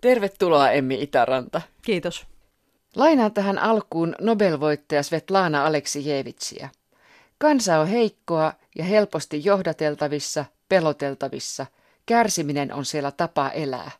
Tervetuloa 0.00 0.70
Emmi 0.70 1.02
Itäranta. 1.02 1.62
Kiitos. 1.82 2.26
Lainaan 2.96 3.32
tähän 3.32 3.58
alkuun 3.58 4.14
Nobelvoittaja 4.20 5.02
Svetlana 5.02 5.66
Aleksijevitsiä. 5.66 6.68
Kansa 7.38 7.78
on 7.78 7.86
heikkoa 7.86 8.52
ja 8.78 8.84
helposti 8.84 9.44
johdateltavissa, 9.44 10.44
peloteltavissa. 10.68 11.66
Kärsiminen 12.06 12.72
on 12.72 12.84
siellä 12.84 13.10
tapa 13.10 13.50
elää. 13.50 13.90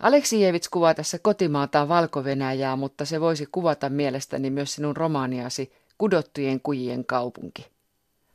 Aleksijevits 0.00 0.68
kuvaa 0.68 0.94
tässä 0.94 1.18
kotimaataan 1.18 1.88
valko 1.88 2.24
mutta 2.76 3.04
se 3.04 3.20
voisi 3.20 3.46
kuvata 3.52 3.88
mielestäni 3.88 4.50
myös 4.50 4.74
sinun 4.74 4.96
romaaniasi 4.96 5.72
Kudottujen 5.98 6.60
kujien 6.60 7.04
kaupunki. 7.04 7.66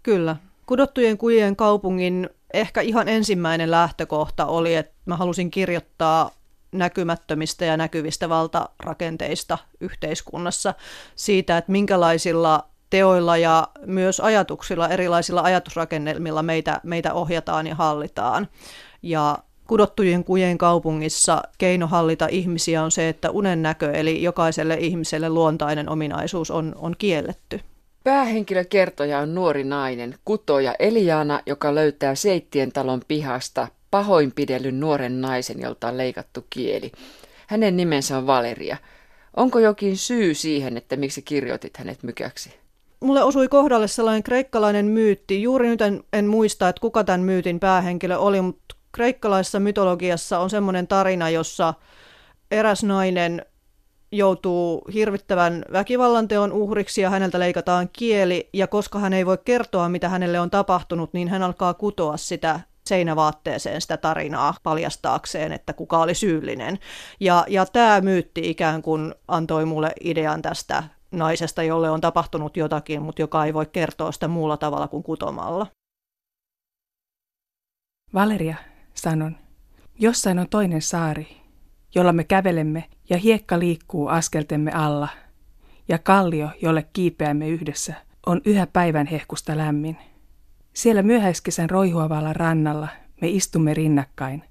Kyllä. 0.03 0.35
Kudottujen 0.65 1.17
kujien 1.17 1.55
kaupungin 1.55 2.29
ehkä 2.53 2.81
ihan 2.81 3.07
ensimmäinen 3.07 3.71
lähtökohta 3.71 4.45
oli, 4.45 4.75
että 4.75 4.93
mä 5.05 5.15
halusin 5.15 5.51
kirjoittaa 5.51 6.31
näkymättömistä 6.71 7.65
ja 7.65 7.77
näkyvistä 7.77 8.29
valtarakenteista 8.29 9.57
yhteiskunnassa, 9.79 10.73
siitä, 11.15 11.57
että 11.57 11.71
minkälaisilla 11.71 12.67
teoilla 12.89 13.37
ja 13.37 13.67
myös 13.85 14.19
ajatuksilla, 14.19 14.89
erilaisilla 14.89 15.41
ajatusrakennelmilla 15.41 16.43
meitä, 16.43 16.81
meitä 16.83 17.13
ohjataan 17.13 17.67
ja 17.67 17.75
hallitaan. 17.75 18.47
Ja 19.01 19.37
kudottujen 19.67 20.23
kujen 20.23 20.57
kaupungissa 20.57 21.41
keino 21.57 21.87
hallita 21.87 22.27
ihmisiä 22.31 22.83
on 22.83 22.91
se, 22.91 23.09
että 23.09 23.29
unen 23.31 23.61
näkö, 23.61 23.91
eli 23.91 24.23
jokaiselle 24.23 24.77
ihmiselle 24.79 25.29
luontainen 25.29 25.89
ominaisuus 25.89 26.51
on, 26.51 26.75
on 26.77 26.95
kielletty. 26.97 27.59
Päähenkilökertoja 28.03 29.19
on 29.19 29.35
nuori 29.35 29.63
nainen, 29.63 30.15
kutoja 30.25 30.75
Eliana, 30.79 31.39
joka 31.45 31.75
löytää 31.75 32.15
Seittien 32.15 32.71
talon 32.71 33.01
pihasta 33.07 33.67
pahoinpidellyn 33.91 34.79
nuoren 34.79 35.21
naisen, 35.21 35.61
jolta 35.61 35.87
on 35.87 35.97
leikattu 35.97 36.45
kieli. 36.49 36.91
Hänen 37.47 37.77
nimensä 37.77 38.17
on 38.17 38.27
Valeria. 38.27 38.77
Onko 39.37 39.59
jokin 39.59 39.97
syy 39.97 40.33
siihen, 40.33 40.77
että 40.77 40.95
miksi 40.95 41.21
kirjoitit 41.21 41.77
hänet 41.77 42.03
mykäksi? 42.03 42.53
Mulle 42.99 43.23
osui 43.23 43.47
kohdalle 43.47 43.87
sellainen 43.87 44.23
kreikkalainen 44.23 44.85
myytti. 44.85 45.41
Juuri 45.41 45.67
nyt 45.67 45.81
en, 45.81 46.03
en 46.13 46.27
muista, 46.27 46.69
että 46.69 46.79
kuka 46.79 47.03
tämän 47.03 47.21
myytin 47.21 47.59
päähenkilö 47.59 48.17
oli, 48.17 48.41
mutta 48.41 48.75
kreikkalaisessa 48.91 49.59
mytologiassa 49.59 50.39
on 50.39 50.49
semmoinen 50.49 50.87
tarina, 50.87 51.29
jossa 51.29 51.73
eräs 52.51 52.83
nainen 52.83 53.45
joutuu 54.11 54.81
hirvittävän 54.93 55.65
väkivallanteon 55.71 56.51
uhriksi 56.51 57.01
ja 57.01 57.09
häneltä 57.09 57.39
leikataan 57.39 57.89
kieli, 57.93 58.49
ja 58.53 58.67
koska 58.67 58.99
hän 58.99 59.13
ei 59.13 59.25
voi 59.25 59.37
kertoa, 59.45 59.89
mitä 59.89 60.09
hänelle 60.09 60.39
on 60.39 60.49
tapahtunut, 60.49 61.13
niin 61.13 61.27
hän 61.27 61.43
alkaa 61.43 61.73
kutoa 61.73 62.17
sitä 62.17 62.59
seinävaatteeseen 62.85 63.81
sitä 63.81 63.97
tarinaa 63.97 64.53
paljastaakseen, 64.63 65.51
että 65.51 65.73
kuka 65.73 65.99
oli 65.99 66.15
syyllinen. 66.15 66.79
Ja, 67.19 67.45
ja 67.47 67.65
tämä 67.65 68.01
myytti 68.01 68.49
ikään 68.49 68.81
kuin 68.81 69.15
antoi 69.27 69.65
mulle 69.65 69.91
idean 70.03 70.41
tästä 70.41 70.83
naisesta, 71.11 71.63
jolle 71.63 71.89
on 71.89 72.01
tapahtunut 72.01 72.57
jotakin, 72.57 73.01
mutta 73.01 73.21
joka 73.21 73.45
ei 73.45 73.53
voi 73.53 73.65
kertoa 73.65 74.11
sitä 74.11 74.27
muulla 74.27 74.57
tavalla 74.57 74.87
kuin 74.87 75.03
kutomalla. 75.03 75.67
Valeria, 78.13 78.55
sanon, 78.93 79.37
jossain 79.99 80.39
on 80.39 80.49
toinen 80.49 80.81
saari, 80.81 81.41
jolla 81.95 82.13
me 82.13 82.23
kävelemme 82.23 82.89
ja 83.09 83.17
hiekka 83.17 83.59
liikkuu 83.59 84.07
askeltemme 84.07 84.71
alla, 84.71 85.07
ja 85.87 85.97
kallio, 85.99 86.49
jolle 86.61 86.87
kiipeämme 86.93 87.49
yhdessä, 87.49 87.93
on 88.25 88.41
yhä 88.45 88.67
päivän 88.67 89.07
hehkusta 89.07 89.57
lämmin. 89.57 89.97
Siellä 90.73 91.03
myöhäiskesän 91.03 91.69
roihuavalla 91.69 92.33
rannalla 92.33 92.87
me 93.21 93.29
istumme 93.29 93.73
rinnakkain, 93.73 94.43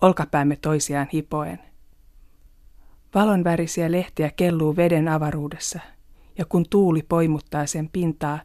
olkapäämme 0.00 0.56
toisiaan 0.56 1.08
hipoen. 1.12 1.58
Valonvärisiä 3.14 3.92
lehtiä 3.92 4.30
kelluu 4.36 4.76
veden 4.76 5.08
avaruudessa, 5.08 5.80
ja 6.38 6.44
kun 6.44 6.66
tuuli 6.70 7.02
poimuttaa 7.02 7.66
sen 7.66 7.88
pintaa, 7.88 8.38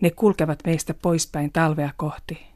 ne 0.00 0.10
kulkevat 0.10 0.58
meistä 0.66 0.94
poispäin 0.94 1.52
talvea 1.52 1.90
kohti. 1.96 2.46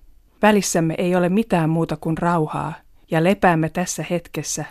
Välissämme 0.42 0.94
ei 0.98 1.16
ole 1.16 1.28
mitään 1.28 1.70
muuta 1.70 1.96
kuin 1.96 2.18
rauhaa, 2.18 2.74
ja 3.10 3.24
lepäämme 3.24 3.68
tässä 3.68 4.04
hetkessä 4.10 4.64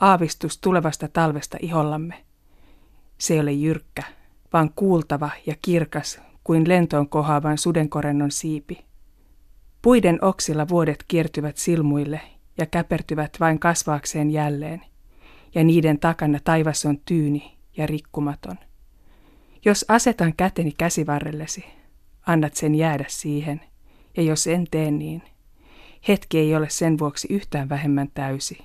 aavistus 0.00 0.58
tulevasta 0.58 1.08
talvesta 1.08 1.56
ihollamme. 1.60 2.24
Se 3.18 3.34
ei 3.34 3.40
ole 3.40 3.52
jyrkkä, 3.52 4.02
vaan 4.52 4.70
kuultava 4.76 5.30
ja 5.46 5.54
kirkas 5.62 6.20
kuin 6.48 6.68
lentoon 6.68 7.08
kohaavan 7.08 7.58
sudenkorennon 7.58 8.30
siipi. 8.30 8.84
Puiden 9.82 10.24
oksilla 10.24 10.68
vuodet 10.68 11.04
kiertyvät 11.08 11.56
silmuille 11.56 12.20
ja 12.58 12.66
käpertyvät 12.66 13.36
vain 13.40 13.58
kasvaakseen 13.58 14.30
jälleen, 14.30 14.82
ja 15.54 15.64
niiden 15.64 16.00
takana 16.00 16.38
taivas 16.44 16.86
on 16.86 17.00
tyyni 17.04 17.58
ja 17.76 17.86
rikkumaton. 17.86 18.58
Jos 19.64 19.84
asetan 19.88 20.34
käteni 20.36 20.72
käsivarrellesi, 20.78 21.64
annat 22.26 22.54
sen 22.54 22.74
jäädä 22.74 23.04
siihen, 23.08 23.60
ja 24.16 24.22
jos 24.22 24.46
en 24.46 24.66
tee 24.70 24.90
niin, 24.90 25.22
hetki 26.08 26.38
ei 26.38 26.54
ole 26.54 26.68
sen 26.68 26.98
vuoksi 26.98 27.28
yhtään 27.30 27.68
vähemmän 27.68 28.08
täysi. 28.14 28.58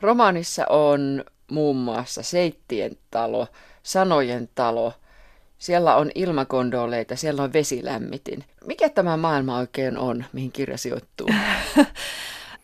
Romaanissa 0.00 0.66
on 0.68 1.24
muun 1.50 1.76
muassa 1.76 2.22
Seittien 2.22 2.96
talo, 3.10 3.46
Sanojen 3.82 4.48
talo, 4.54 4.92
siellä 5.58 5.96
on 5.96 6.10
ilmakondoleita, 6.14 7.16
siellä 7.16 7.42
on 7.42 7.52
vesilämmitin. 7.52 8.44
Mikä 8.64 8.88
tämä 8.88 9.16
maailma 9.16 9.58
oikein 9.58 9.98
on, 9.98 10.24
mihin 10.32 10.52
kirja 10.52 10.78
sijoittuu? 10.78 11.28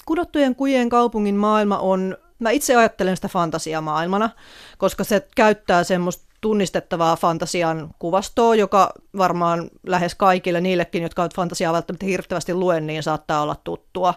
Kudottujen 0.06 0.54
kujien 0.54 0.88
kaupungin 0.88 1.34
maailma 1.34 1.78
on, 1.78 2.16
mä 2.38 2.50
itse 2.50 2.76
ajattelen 2.76 3.16
sitä 3.16 3.28
fantasiamaailmana, 3.28 4.30
koska 4.78 5.04
se 5.04 5.26
käyttää 5.34 5.84
semmoista 5.84 6.32
tunnistettavaa 6.40 7.16
fantasian 7.16 7.94
kuvastoa, 7.98 8.54
joka 8.54 8.92
varmaan 9.16 9.70
lähes 9.86 10.14
kaikille 10.14 10.60
niillekin, 10.60 11.02
jotka 11.02 11.22
ovat 11.22 11.34
fantasiaa 11.34 11.72
välttämättä 11.72 12.06
hirvittävästi 12.06 12.54
luen, 12.54 12.86
niin 12.86 13.02
saattaa 13.02 13.42
olla 13.42 13.56
tuttua. 13.64 14.14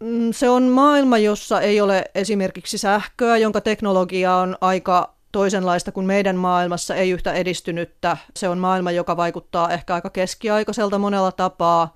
Mm, 0.00 0.32
se 0.32 0.48
on 0.48 0.62
maailma, 0.62 1.18
jossa 1.18 1.60
ei 1.60 1.80
ole 1.80 2.04
esimerkiksi 2.14 2.78
sähköä, 2.78 3.36
jonka 3.36 3.60
teknologia 3.60 4.34
on 4.34 4.56
aika 4.60 5.14
toisenlaista 5.32 5.92
kuin 5.92 6.06
meidän 6.06 6.36
maailmassa, 6.36 6.94
ei 6.94 7.10
yhtä 7.10 7.32
edistynyttä. 7.32 8.16
Se 8.36 8.48
on 8.48 8.58
maailma, 8.58 8.90
joka 8.90 9.16
vaikuttaa 9.16 9.70
ehkä 9.70 9.94
aika 9.94 10.10
keskiaikaiselta 10.10 10.98
monella 10.98 11.32
tapaa, 11.32 11.94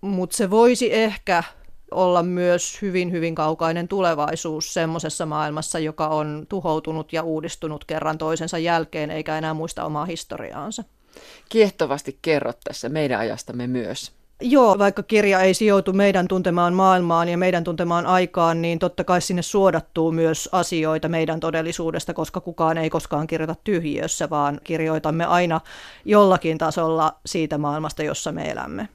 mutta 0.00 0.36
se 0.36 0.50
voisi 0.50 0.94
ehkä 0.94 1.42
olla 1.90 2.22
myös 2.22 2.82
hyvin, 2.82 3.12
hyvin 3.12 3.34
kaukainen 3.34 3.88
tulevaisuus 3.88 4.74
semmoisessa 4.74 5.26
maailmassa, 5.26 5.78
joka 5.78 6.08
on 6.08 6.46
tuhoutunut 6.48 7.12
ja 7.12 7.22
uudistunut 7.22 7.84
kerran 7.84 8.18
toisensa 8.18 8.58
jälkeen, 8.58 9.10
eikä 9.10 9.38
enää 9.38 9.54
muista 9.54 9.84
omaa 9.84 10.04
historiaansa. 10.04 10.84
Kiehtovasti 11.48 12.18
kerrot 12.22 12.60
tässä 12.64 12.88
meidän 12.88 13.20
ajastamme 13.20 13.66
myös. 13.66 14.17
Joo, 14.40 14.78
vaikka 14.78 15.02
kirja 15.02 15.40
ei 15.40 15.54
sijoitu 15.54 15.92
meidän 15.92 16.28
tuntemaan 16.28 16.74
maailmaan 16.74 17.28
ja 17.28 17.38
meidän 17.38 17.64
tuntemaan 17.64 18.06
aikaan, 18.06 18.62
niin 18.62 18.78
totta 18.78 19.04
kai 19.04 19.20
sinne 19.20 19.42
suodattuu 19.42 20.12
myös 20.12 20.48
asioita 20.52 21.08
meidän 21.08 21.40
todellisuudesta, 21.40 22.14
koska 22.14 22.40
kukaan 22.40 22.78
ei 22.78 22.90
koskaan 22.90 23.26
kirjoita 23.26 23.54
tyhjiössä, 23.64 24.30
vaan 24.30 24.60
kirjoitamme 24.64 25.24
aina 25.24 25.60
jollakin 26.04 26.58
tasolla 26.58 27.14
siitä 27.26 27.58
maailmasta, 27.58 28.02
jossa 28.02 28.32
me 28.32 28.50
elämme. 28.50 28.88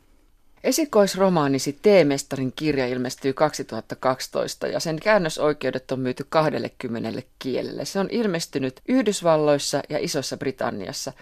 Esikoisromaanisi 0.63 1.73
T-mestarin 1.81 2.53
kirja 2.55 2.87
ilmestyy 2.87 3.33
2012 3.33 4.67
ja 4.67 4.79
sen 4.79 4.99
käännösoikeudet 4.99 5.91
on 5.91 5.99
myyty 5.99 6.25
20 6.29 7.21
kielelle. 7.39 7.85
Se 7.85 7.99
on 7.99 8.07
ilmestynyt 8.11 8.81
Yhdysvalloissa 8.87 9.83
ja 9.89 9.97
Isossa 10.01 10.37
Britanniassa. 10.37 11.13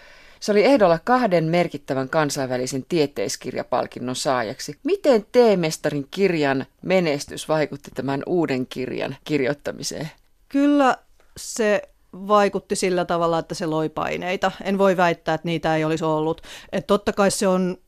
Se 0.42 0.52
oli 0.52 0.64
ehdolla 0.64 0.98
kahden 1.04 1.44
merkittävän 1.44 2.08
kansainvälisen 2.08 2.84
tieteiskirjapalkinnon 2.88 4.16
saajaksi. 4.16 4.78
Miten 4.84 5.26
T-mestarin 5.32 6.06
kirjan 6.10 6.66
menestys 6.82 7.48
vaikutti 7.48 7.90
tämän 7.94 8.22
uuden 8.26 8.66
kirjan 8.66 9.16
kirjoittamiseen? 9.24 10.10
Kyllä 10.48 10.96
se 11.36 11.82
vaikutti 12.12 12.76
sillä 12.76 13.04
tavalla, 13.04 13.38
että 13.38 13.54
se 13.54 13.66
loi 13.66 13.88
paineita. 13.88 14.52
En 14.64 14.78
voi 14.78 14.96
väittää, 14.96 15.34
että 15.34 15.48
niitä 15.48 15.76
ei 15.76 15.84
olisi 15.84 16.04
ollut. 16.04 16.42
Et 16.72 16.86
totta 16.86 17.12
kai 17.12 17.30
se 17.30 17.48
on 17.48 17.78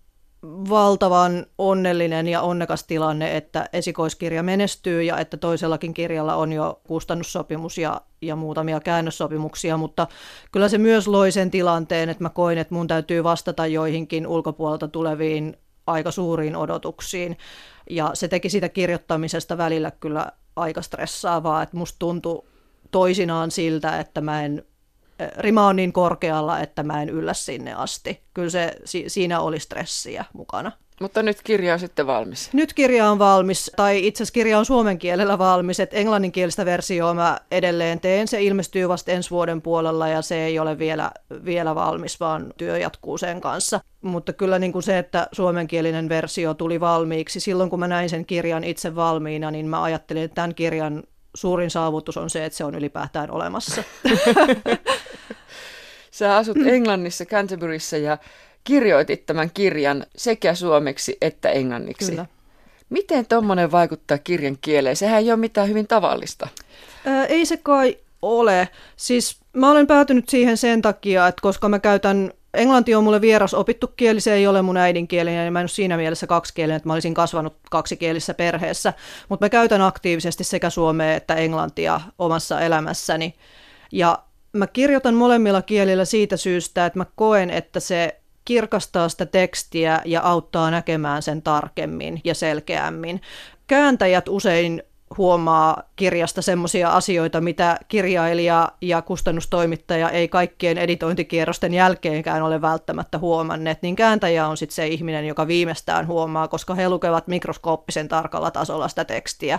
valtavan 0.44 1.46
onnellinen 1.58 2.28
ja 2.28 2.42
onnekas 2.42 2.84
tilanne, 2.84 3.36
että 3.36 3.68
esikoiskirja 3.72 4.42
menestyy 4.42 5.02
ja 5.02 5.18
että 5.18 5.36
toisellakin 5.36 5.94
kirjalla 5.94 6.34
on 6.34 6.52
jo 6.52 6.80
kustannussopimus 6.86 7.78
ja, 7.78 8.00
ja 8.22 8.36
muutamia 8.36 8.80
käännössopimuksia, 8.80 9.76
mutta 9.76 10.06
kyllä 10.52 10.68
se 10.68 10.78
myös 10.78 11.08
loi 11.08 11.32
sen 11.32 11.50
tilanteen, 11.50 12.08
että 12.08 12.24
mä 12.24 12.30
koin, 12.30 12.58
että 12.58 12.74
mun 12.74 12.86
täytyy 12.86 13.24
vastata 13.24 13.66
joihinkin 13.66 14.26
ulkopuolelta 14.26 14.88
tuleviin 14.88 15.56
aika 15.86 16.10
suuriin 16.10 16.56
odotuksiin. 16.56 17.38
Ja 17.90 18.10
se 18.14 18.28
teki 18.28 18.48
sitä 18.48 18.68
kirjoittamisesta 18.68 19.58
välillä 19.58 19.90
kyllä 19.90 20.32
aika 20.56 20.82
stressaavaa, 20.82 21.62
että 21.62 21.76
musta 21.76 21.96
tuntui 21.98 22.42
toisinaan 22.90 23.50
siltä, 23.50 24.00
että 24.00 24.20
mä 24.20 24.44
en 24.44 24.64
rima 25.38 25.66
on 25.66 25.76
niin 25.76 25.92
korkealla, 25.92 26.60
että 26.60 26.82
mä 26.82 27.02
en 27.02 27.08
yllä 27.08 27.34
sinne 27.34 27.74
asti. 27.74 28.20
Kyllä 28.34 28.50
se, 28.50 28.72
si, 28.84 29.04
siinä 29.06 29.40
oli 29.40 29.60
stressiä 29.60 30.24
mukana. 30.32 30.72
Mutta 31.00 31.22
nyt 31.22 31.42
kirja 31.44 31.72
on 31.72 31.80
sitten 31.80 32.06
valmis. 32.06 32.52
Nyt 32.52 32.72
kirja 32.72 33.10
on 33.10 33.18
valmis, 33.18 33.70
tai 33.76 34.06
itse 34.06 34.22
asiassa 34.22 34.34
kirja 34.34 34.58
on 34.58 34.64
suomen 34.64 34.98
kielellä 34.98 35.38
valmis, 35.38 35.80
että 35.80 35.96
englanninkielistä 35.96 36.64
versioa 36.64 37.14
mä 37.14 37.38
edelleen 37.50 38.00
teen. 38.00 38.28
Se 38.28 38.42
ilmestyy 38.42 38.88
vasta 38.88 39.12
ensi 39.12 39.30
vuoden 39.30 39.62
puolella 39.62 40.08
ja 40.08 40.22
se 40.22 40.44
ei 40.44 40.58
ole 40.58 40.78
vielä, 40.78 41.10
vielä 41.44 41.74
valmis, 41.74 42.20
vaan 42.20 42.54
työ 42.56 42.78
jatkuu 42.78 43.18
sen 43.18 43.40
kanssa. 43.40 43.80
Mutta 44.02 44.32
kyllä 44.32 44.58
niin 44.58 44.72
kuin 44.72 44.82
se, 44.82 44.98
että 44.98 45.28
suomenkielinen 45.32 46.08
versio 46.08 46.54
tuli 46.54 46.80
valmiiksi, 46.80 47.40
silloin 47.40 47.70
kun 47.70 47.80
mä 47.80 47.88
näin 47.88 48.10
sen 48.10 48.26
kirjan 48.26 48.64
itse 48.64 48.94
valmiina, 48.94 49.50
niin 49.50 49.66
mä 49.66 49.82
ajattelin, 49.82 50.22
että 50.22 50.34
tämän 50.34 50.54
kirjan 50.54 51.02
suurin 51.34 51.70
saavutus 51.70 52.16
on 52.16 52.30
se, 52.30 52.44
että 52.44 52.56
se 52.56 52.64
on 52.64 52.74
ylipäätään 52.74 53.30
olemassa. 53.30 53.84
Sä 56.10 56.36
asut 56.36 56.56
Englannissa, 56.66 57.24
Canterburyssä 57.24 57.96
ja 57.96 58.18
kirjoitit 58.64 59.26
tämän 59.26 59.50
kirjan 59.54 60.06
sekä 60.16 60.54
suomeksi 60.54 61.16
että 61.20 61.50
englanniksi. 61.50 62.10
Kyllä. 62.10 62.26
Miten 62.90 63.26
tuommoinen 63.26 63.72
vaikuttaa 63.72 64.18
kirjan 64.18 64.58
kieleen? 64.60 64.96
Sehän 64.96 65.18
ei 65.18 65.30
ole 65.30 65.36
mitään 65.36 65.68
hyvin 65.68 65.86
tavallista. 65.86 66.48
Ää, 67.06 67.26
ei 67.26 67.46
se 67.46 67.56
kai 67.56 67.98
ole. 68.24 68.68
Siis 68.96 69.40
mä 69.52 69.70
olen 69.70 69.86
päätynyt 69.86 70.28
siihen 70.28 70.56
sen 70.56 70.82
takia, 70.82 71.26
että 71.26 71.42
koska 71.42 71.68
mä 71.68 71.78
käytän 71.78 72.32
Englanti 72.54 72.94
on 72.94 73.04
mulle 73.04 73.20
vieras 73.20 73.54
opittu 73.54 73.86
kieli, 73.86 74.20
se 74.20 74.34
ei 74.34 74.46
ole 74.46 74.62
mun 74.62 74.76
äidinkielinen, 74.76 75.44
niin 75.44 75.52
mä 75.52 75.60
en 75.60 75.64
ole 75.64 75.68
siinä 75.68 75.96
mielessä 75.96 76.26
kaksikielinen, 76.26 76.76
että 76.76 76.88
mä 76.88 76.92
olisin 76.92 77.14
kasvanut 77.14 77.56
kaksikielisessä 77.70 78.34
perheessä, 78.34 78.92
mutta 79.28 79.44
mä 79.44 79.48
käytän 79.48 79.82
aktiivisesti 79.82 80.44
sekä 80.44 80.70
suomea 80.70 81.14
että 81.14 81.34
englantia 81.34 82.00
omassa 82.18 82.60
elämässäni. 82.60 83.34
Ja 83.92 84.18
mä 84.52 84.66
kirjoitan 84.66 85.14
molemmilla 85.14 85.62
kielillä 85.62 86.04
siitä 86.04 86.36
syystä, 86.36 86.86
että 86.86 86.98
mä 86.98 87.06
koen, 87.16 87.50
että 87.50 87.80
se 87.80 88.20
kirkastaa 88.44 89.08
sitä 89.08 89.26
tekstiä 89.26 90.02
ja 90.04 90.20
auttaa 90.20 90.70
näkemään 90.70 91.22
sen 91.22 91.42
tarkemmin 91.42 92.20
ja 92.24 92.34
selkeämmin. 92.34 93.20
Kääntäjät 93.66 94.28
usein 94.28 94.82
huomaa 95.18 95.82
kirjasta 95.96 96.42
semmoisia 96.42 96.90
asioita, 96.90 97.40
mitä 97.40 97.78
kirjailija 97.88 98.72
ja 98.80 99.02
kustannustoimittaja 99.02 100.10
ei 100.10 100.28
kaikkien 100.28 100.78
editointikierrosten 100.78 101.74
jälkeenkään 101.74 102.42
ole 102.42 102.60
välttämättä 102.60 103.18
huomanneet, 103.18 103.82
niin 103.82 103.96
kääntäjä 103.96 104.46
on 104.46 104.56
sitten 104.56 104.74
se 104.74 104.86
ihminen, 104.86 105.26
joka 105.26 105.46
viimeistään 105.46 106.06
huomaa, 106.06 106.48
koska 106.48 106.74
he 106.74 106.88
lukevat 106.88 107.28
mikroskooppisen 107.28 108.08
tarkalla 108.08 108.50
tasolla 108.50 108.88
sitä 108.88 109.04
tekstiä 109.04 109.58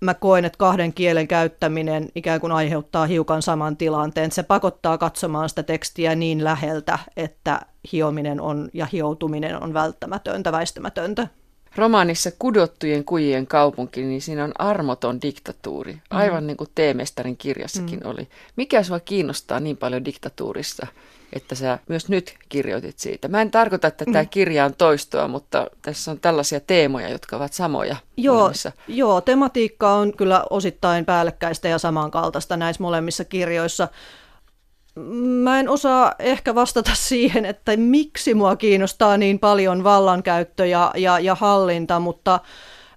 mä 0.00 0.14
koen, 0.14 0.44
että 0.44 0.58
kahden 0.58 0.92
kielen 0.92 1.28
käyttäminen 1.28 2.08
ikään 2.14 2.40
kuin 2.40 2.52
aiheuttaa 2.52 3.06
hiukan 3.06 3.42
saman 3.42 3.76
tilanteen. 3.76 4.32
Se 4.32 4.42
pakottaa 4.42 4.98
katsomaan 4.98 5.48
sitä 5.48 5.62
tekstiä 5.62 6.14
niin 6.14 6.44
läheltä, 6.44 6.98
että 7.16 7.60
hiominen 7.92 8.40
on 8.40 8.68
ja 8.72 8.86
hioutuminen 8.86 9.62
on 9.62 9.74
välttämätöntä, 9.74 10.52
väistämätöntä. 10.52 11.28
Romaanissa 11.76 12.30
Kudottujen 12.38 13.04
kujien 13.04 13.46
kaupunki, 13.46 14.02
niin 14.02 14.22
siinä 14.22 14.44
on 14.44 14.52
armoton 14.58 15.22
diktatuuri, 15.22 15.92
mm. 15.92 16.00
aivan 16.10 16.46
niin 16.46 16.56
kuin 16.56 16.70
Teemestarin 16.74 17.36
kirjassakin 17.36 18.00
mm. 18.00 18.10
oli. 18.10 18.28
Mikä 18.56 18.82
sua 18.82 19.00
kiinnostaa 19.00 19.60
niin 19.60 19.76
paljon 19.76 20.04
diktatuurissa? 20.04 20.86
että 21.32 21.54
sä 21.54 21.78
myös 21.88 22.08
nyt 22.08 22.34
kirjoitit 22.48 22.98
siitä. 22.98 23.28
Mä 23.28 23.42
en 23.42 23.50
tarkoita, 23.50 23.88
että 23.88 24.04
tämä 24.04 24.22
mm. 24.22 24.28
kirja 24.28 24.64
on 24.64 24.74
toistoa, 24.74 25.28
mutta 25.28 25.66
tässä 25.82 26.10
on 26.10 26.20
tällaisia 26.20 26.60
teemoja, 26.60 27.08
jotka 27.08 27.36
ovat 27.36 27.52
samoja 27.52 27.96
joo, 28.16 28.52
Joo, 28.88 29.20
tematiikka 29.20 29.92
on 29.92 30.16
kyllä 30.16 30.44
osittain 30.50 31.04
päällekkäistä 31.04 31.68
ja 31.68 31.78
samankaltaista 31.78 32.56
näissä 32.56 32.82
molemmissa 32.82 33.24
kirjoissa. 33.24 33.88
Mä 35.42 35.60
en 35.60 35.68
osaa 35.68 36.12
ehkä 36.18 36.54
vastata 36.54 36.90
siihen, 36.94 37.44
että 37.44 37.76
miksi 37.76 38.34
mua 38.34 38.56
kiinnostaa 38.56 39.16
niin 39.16 39.38
paljon 39.38 39.84
vallankäyttö 39.84 40.66
ja, 40.66 40.92
ja, 40.96 41.18
ja 41.18 41.34
hallinta, 41.34 42.00
mutta, 42.00 42.40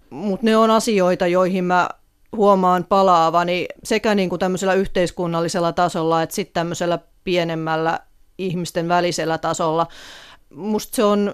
mutta 0.10 0.46
ne 0.46 0.58
on 0.58 0.72
asioita, 0.72 1.28
joihin 1.28 1.64
mä 1.64 1.90
huomaan 2.36 2.84
palaavani 2.84 3.68
sekä 3.84 4.16
niin 4.16 4.30
kuin 4.30 4.40
tämmöisellä 4.40 4.74
yhteiskunnallisella 4.74 5.74
tasolla 5.74 6.24
että 6.24 6.36
sitten 6.36 6.54
tämmöisellä 6.54 7.00
pienemmällä 7.24 8.00
ihmisten 8.38 8.88
välisellä 8.88 9.38
tasolla. 9.38 9.88
Musta 10.56 10.96
se 10.96 11.04
on 11.04 11.34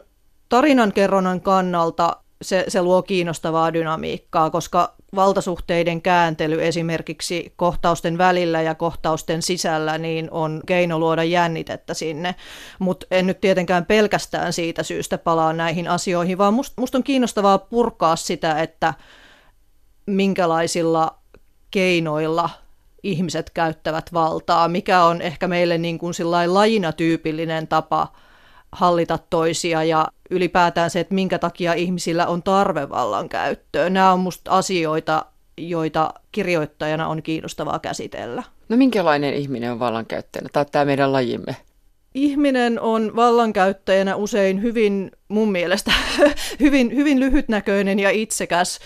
tarinankerronnan 0.50 1.42
kannalta 1.42 2.18
se, 2.42 2.66
se 2.68 2.82
luo 2.82 3.02
kiinnostavaa 3.02 3.74
dynamiikkaa, 3.74 4.50
koska 4.50 4.94
valtasuhteiden 5.16 6.02
kääntely 6.02 6.66
esimerkiksi 6.66 7.54
kohtausten 7.56 8.18
välillä 8.18 8.62
ja 8.62 8.76
kohtausten 8.76 9.42
sisällä 9.42 9.98
niin 9.98 10.32
on 10.32 10.62
keino 10.66 11.00
luoda 11.00 11.24
jännitettä 11.24 11.94
sinne. 11.94 12.36
Mutta 12.80 13.06
en 13.12 13.28
nyt 13.28 13.42
tietenkään 13.42 13.86
pelkästään 13.86 14.54
siitä 14.54 14.84
syystä 14.84 15.18
palaa 15.18 15.54
näihin 15.54 15.88
asioihin, 15.88 16.38
vaan 16.38 16.54
musta 16.54 16.82
must 16.82 16.96
on 16.96 17.04
kiinnostavaa 17.04 17.58
purkaa 17.58 18.16
sitä, 18.16 18.62
että 18.62 18.94
minkälaisilla 20.06 21.18
keinoilla– 21.72 22.50
ihmiset 23.04 23.50
käyttävät 23.50 24.14
valtaa, 24.14 24.68
mikä 24.68 25.04
on 25.04 25.22
ehkä 25.22 25.48
meille 25.48 25.78
niin 25.78 26.00
kuin 26.00 26.14
lajina 26.48 26.92
tyypillinen 26.92 27.68
tapa 27.68 28.14
hallita 28.72 29.20
toisia 29.30 29.84
ja 29.84 30.08
ylipäätään 30.30 30.90
se, 30.90 31.00
että 31.00 31.16
minkä 31.16 31.40
takia 31.40 31.74
ihmisillä 31.74 32.28
on 32.28 32.44
tarve 32.44 32.90
vallan 32.90 33.30
käyttöön. 33.30 33.94
Nämä 33.94 34.14
on 34.14 34.20
musta 34.20 34.52
asioita, 34.52 35.26
joita 35.58 36.14
kirjoittajana 36.32 37.08
on 37.08 37.24
kiinnostavaa 37.24 37.80
käsitellä. 37.80 38.44
No 38.70 38.78
minkälainen 38.78 39.34
ihminen 39.34 39.72
on 39.72 39.80
vallankäyttäjänä? 39.80 40.50
Tämä 40.54 40.62
on 40.62 40.72
tämä 40.72 40.86
meidän 40.86 41.14
lajimme. 41.14 41.56
Ihminen 42.14 42.80
on 42.80 43.16
vallankäyttäjänä 43.16 44.16
usein 44.16 44.62
hyvin, 44.62 45.12
mun 45.28 45.52
mielestä, 45.52 45.92
hyvin, 46.60 46.96
hyvin 46.96 47.20
lyhytnäköinen 47.20 48.00
ja 48.00 48.10
itsekäs, 48.10 48.80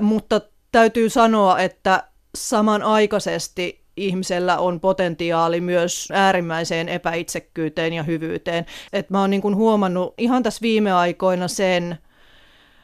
mutta 0.00 0.40
täytyy 0.72 1.10
sanoa, 1.10 1.58
että 1.58 2.04
samanaikaisesti 2.34 3.84
ihmisellä 3.98 4.58
on 4.58 4.80
potentiaali 4.80 5.60
myös 5.60 6.08
äärimmäiseen 6.12 6.88
epäitsekkyyteen 6.88 7.92
ja 7.92 8.02
hyvyyteen. 8.02 8.66
Et 8.92 9.10
mä 9.10 9.20
oon 9.20 9.30
niin 9.30 9.56
huomannut 9.56 10.14
ihan 10.18 10.42
tässä 10.42 10.62
viime 10.62 10.92
aikoina 10.92 11.48
sen 11.48 11.98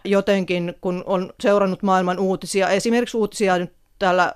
jotenkin, 0.05 0.75
kun 0.81 1.03
on 1.07 1.33
seurannut 1.41 1.83
maailman 1.83 2.19
uutisia, 2.19 2.69
esimerkiksi 2.69 3.17
uutisia 3.17 3.59
nyt 3.59 3.73
tällä 3.99 4.35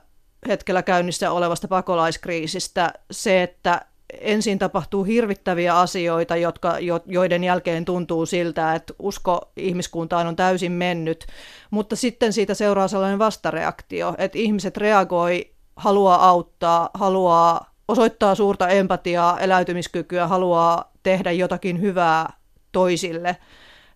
hetkellä 0.48 0.82
käynnissä 0.82 1.32
olevasta 1.32 1.68
pakolaiskriisistä, 1.68 2.92
se, 3.10 3.42
että 3.42 3.80
ensin 4.20 4.58
tapahtuu 4.58 5.04
hirvittäviä 5.04 5.78
asioita, 5.78 6.36
jotka, 6.36 6.76
joiden 7.06 7.44
jälkeen 7.44 7.84
tuntuu 7.84 8.26
siltä, 8.26 8.74
että 8.74 8.94
usko 8.98 9.52
ihmiskuntaan 9.56 10.26
on 10.26 10.36
täysin 10.36 10.72
mennyt, 10.72 11.26
mutta 11.70 11.96
sitten 11.96 12.32
siitä 12.32 12.54
seuraa 12.54 12.88
sellainen 12.88 13.18
vastareaktio, 13.18 14.14
että 14.18 14.38
ihmiset 14.38 14.76
reagoi, 14.76 15.50
haluaa 15.78 16.28
auttaa, 16.28 16.90
haluaa 16.94 17.74
osoittaa 17.88 18.34
suurta 18.34 18.68
empatiaa, 18.68 19.40
eläytymiskykyä, 19.40 20.26
haluaa 20.28 20.92
tehdä 21.02 21.32
jotakin 21.32 21.80
hyvää 21.80 22.32
toisille, 22.72 23.36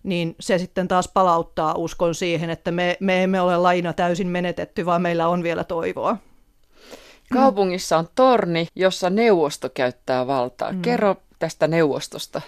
niin 0.02 0.36
se 0.40 0.58
sitten 0.58 0.88
taas 0.88 1.08
palauttaa 1.08 1.74
uskon 1.74 2.14
siihen, 2.14 2.50
että 2.50 2.70
me, 2.70 2.96
me 3.00 3.22
emme 3.22 3.40
ole 3.40 3.56
laina 3.56 3.92
täysin 3.92 4.28
menetetty, 4.28 4.86
vaan 4.86 5.02
meillä 5.02 5.28
on 5.28 5.42
vielä 5.42 5.64
toivoa. 5.64 6.16
Kaupungissa 7.32 7.98
on 7.98 8.08
torni, 8.14 8.66
jossa 8.74 9.10
neuvosto 9.10 9.68
käyttää 9.68 10.26
valtaa. 10.26 10.72
Mm. 10.72 10.82
Kerro 10.82 11.16
tästä 11.38 11.68
neuvostosta. 11.68 12.40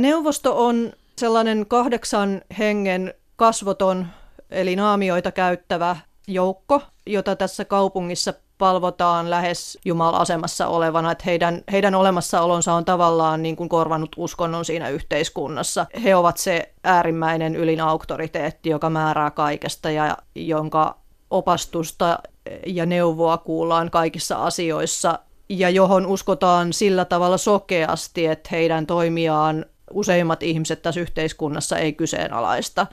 Neuvosto 0.00 0.66
on 0.66 0.92
sellainen 1.18 1.66
kahdeksan 1.68 2.42
hengen 2.58 3.14
kasvoton, 3.36 4.06
eli 4.50 4.76
naamioita 4.76 5.32
käyttävä 5.32 5.96
joukko, 6.26 6.82
jota 7.06 7.36
tässä 7.36 7.64
kaupungissa 7.64 8.34
palvotaan 8.58 9.30
lähes 9.30 9.78
Jumala-asemassa 9.84 10.66
olevana, 10.66 11.12
että 11.12 11.24
heidän, 11.26 11.62
heidän 11.72 11.94
olemassaolonsa 11.94 12.72
on 12.72 12.84
tavallaan 12.84 13.42
niin 13.42 13.56
kuin 13.56 13.68
korvanut 13.68 14.10
uskonnon 14.16 14.64
siinä 14.64 14.88
yhteiskunnassa. 14.88 15.86
He 16.04 16.16
ovat 16.16 16.36
se 16.36 16.72
äärimmäinen 16.84 17.56
ylin 17.56 17.80
auktoriteetti, 17.80 18.70
joka 18.70 18.90
määrää 18.90 19.30
kaikesta 19.30 19.90
ja 19.90 20.16
jonka 20.34 20.96
opastusta 21.30 22.18
ja 22.66 22.86
neuvoa 22.86 23.38
kuullaan 23.38 23.90
kaikissa 23.90 24.36
asioissa 24.36 25.18
ja 25.48 25.70
johon 25.70 26.06
uskotaan 26.06 26.72
sillä 26.72 27.04
tavalla 27.04 27.38
sokeasti, 27.38 28.26
että 28.26 28.48
heidän 28.52 28.86
toimiaan 28.86 29.66
useimmat 29.90 30.42
ihmiset 30.42 30.82
tässä 30.82 31.00
yhteiskunnassa 31.00 31.78
ei 31.78 31.92
kyseenalaista. 31.92 32.86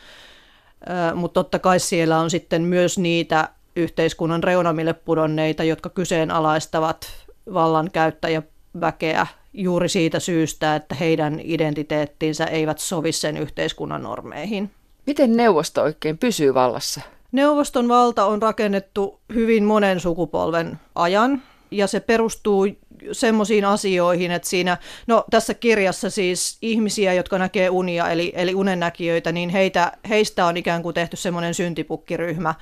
Mutta 1.15 1.43
totta 1.43 1.59
kai 1.59 1.79
siellä 1.79 2.19
on 2.19 2.29
sitten 2.29 2.61
myös 2.61 2.97
niitä 2.97 3.49
yhteiskunnan 3.75 4.43
reunamille 4.43 4.93
pudonneita, 4.93 5.63
jotka 5.63 5.89
kyseenalaistavat 5.89 7.07
vallankäyttäjäväkeä 7.53 9.27
juuri 9.53 9.89
siitä 9.89 10.19
syystä, 10.19 10.75
että 10.75 10.95
heidän 10.95 11.39
identiteettinsä 11.43 12.45
eivät 12.45 12.79
sovi 12.79 13.11
sen 13.11 13.37
yhteiskunnan 13.37 14.03
normeihin. 14.03 14.71
Miten 15.07 15.37
neuvosto 15.37 15.81
oikein 15.81 16.17
pysyy 16.17 16.53
vallassa? 16.53 17.01
Neuvoston 17.31 17.87
valta 17.87 18.25
on 18.25 18.41
rakennettu 18.41 19.19
hyvin 19.33 19.63
monen 19.63 19.99
sukupolven 19.99 20.79
ajan 20.95 21.41
ja 21.71 21.87
se 21.87 21.99
perustuu 21.99 22.67
semmoisiin 23.11 23.65
asioihin, 23.65 24.31
että 24.31 24.49
siinä, 24.49 24.77
no 25.07 25.25
tässä 25.31 25.53
kirjassa 25.53 26.09
siis 26.09 26.57
ihmisiä, 26.61 27.13
jotka 27.13 27.37
näkee 27.37 27.69
unia, 27.69 28.09
eli, 28.09 28.33
eli 28.35 28.55
unennäkijöitä, 28.55 29.31
niin 29.31 29.49
heitä, 29.49 29.91
heistä 30.09 30.45
on 30.45 30.57
ikään 30.57 30.83
kuin 30.83 30.93
tehty 30.93 31.17
semmoinen 31.17 31.53
syntipukkiryhmä, 31.53 32.55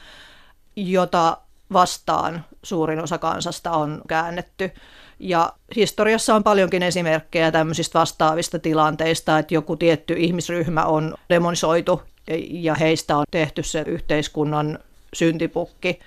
jota 0.88 1.38
vastaan 1.74 2.46
suurin 2.64 3.00
osa 3.00 3.18
kansasta 3.18 3.72
on 3.72 4.02
käännetty. 4.08 4.72
Ja 5.20 5.54
historiassa 5.76 6.36
on 6.36 6.44
paljonkin 6.44 6.84
esimerkkejä 6.84 7.52
tämmöisistä 7.52 8.00
vastaavista 8.00 8.60
tilanteista, 8.60 9.40
että 9.40 9.54
joku 9.54 9.76
tietty 9.76 10.14
ihmisryhmä 10.18 10.84
on 10.84 11.16
demonisoitu 11.30 12.02
ja 12.50 12.76
heistä 12.76 13.18
on 13.18 13.26
tehty 13.32 13.64
se 13.64 13.84
yhteiskunnan 13.88 14.80
syntipukki. 15.14 16.00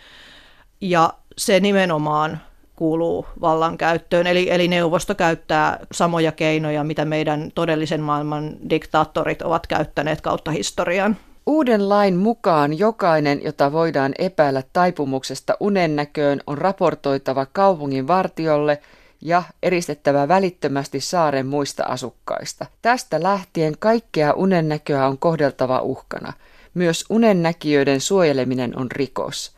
Ja 0.80 1.12
se 1.38 1.60
nimenomaan 1.60 2.40
kuuluu 2.76 3.26
vallankäyttöön. 3.40 4.26
Eli, 4.26 4.50
eli 4.50 4.68
neuvosto 4.68 5.14
käyttää 5.14 5.78
samoja 5.92 6.32
keinoja, 6.32 6.84
mitä 6.84 7.04
meidän 7.04 7.50
todellisen 7.54 8.00
maailman 8.00 8.56
diktaattorit 8.70 9.42
ovat 9.42 9.66
käyttäneet 9.66 10.20
kautta 10.20 10.50
historian. 10.50 11.16
Uuden 11.52 11.88
lain 11.88 12.16
mukaan 12.16 12.78
jokainen, 12.78 13.40
jota 13.44 13.72
voidaan 13.72 14.12
epäillä 14.18 14.62
taipumuksesta 14.72 15.56
unennäköön, 15.60 16.40
on 16.46 16.58
raportoitava 16.58 17.46
kaupungin 17.46 18.06
vartiolle 18.06 18.80
ja 19.20 19.42
eristettävä 19.62 20.28
välittömästi 20.28 21.00
saaren 21.00 21.46
muista 21.46 21.84
asukkaista. 21.84 22.66
Tästä 22.82 23.22
lähtien 23.22 23.74
kaikkea 23.78 24.32
unennäköä 24.32 25.06
on 25.06 25.18
kohdeltava 25.18 25.80
uhkana. 25.80 26.32
Myös 26.74 27.04
unennäkijöiden 27.10 28.00
suojeleminen 28.00 28.78
on 28.78 28.90
rikos. 28.90 29.52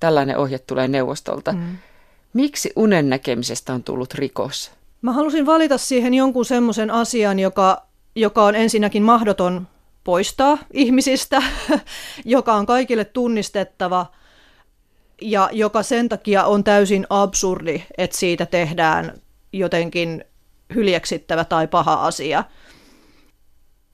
Tällainen 0.00 0.38
ohje 0.38 0.58
tulee 0.58 0.88
neuvostolta. 0.88 1.52
Mm. 1.52 1.76
Miksi 2.32 2.72
unen 2.76 3.10
näkemisestä 3.10 3.72
on 3.72 3.82
tullut 3.82 4.14
rikos? 4.14 4.70
Mä 5.02 5.12
halusin 5.12 5.46
valita 5.46 5.78
siihen 5.78 6.14
jonkun 6.14 6.44
semmoisen 6.44 6.90
asian, 6.90 7.38
joka, 7.38 7.82
joka 8.14 8.44
on 8.44 8.54
ensinnäkin 8.54 9.02
mahdoton 9.02 9.66
poistaa 10.04 10.58
ihmisistä, 10.72 11.42
joka 12.24 12.54
on 12.54 12.66
kaikille 12.66 13.04
tunnistettava 13.04 14.06
ja 15.22 15.48
joka 15.52 15.82
sen 15.82 16.08
takia 16.08 16.44
on 16.44 16.64
täysin 16.64 17.06
absurdi, 17.10 17.82
että 17.98 18.16
siitä 18.16 18.46
tehdään 18.46 19.14
jotenkin 19.52 20.24
hyljeksittävä 20.74 21.44
tai 21.44 21.68
paha 21.68 21.94
asia. 21.94 22.44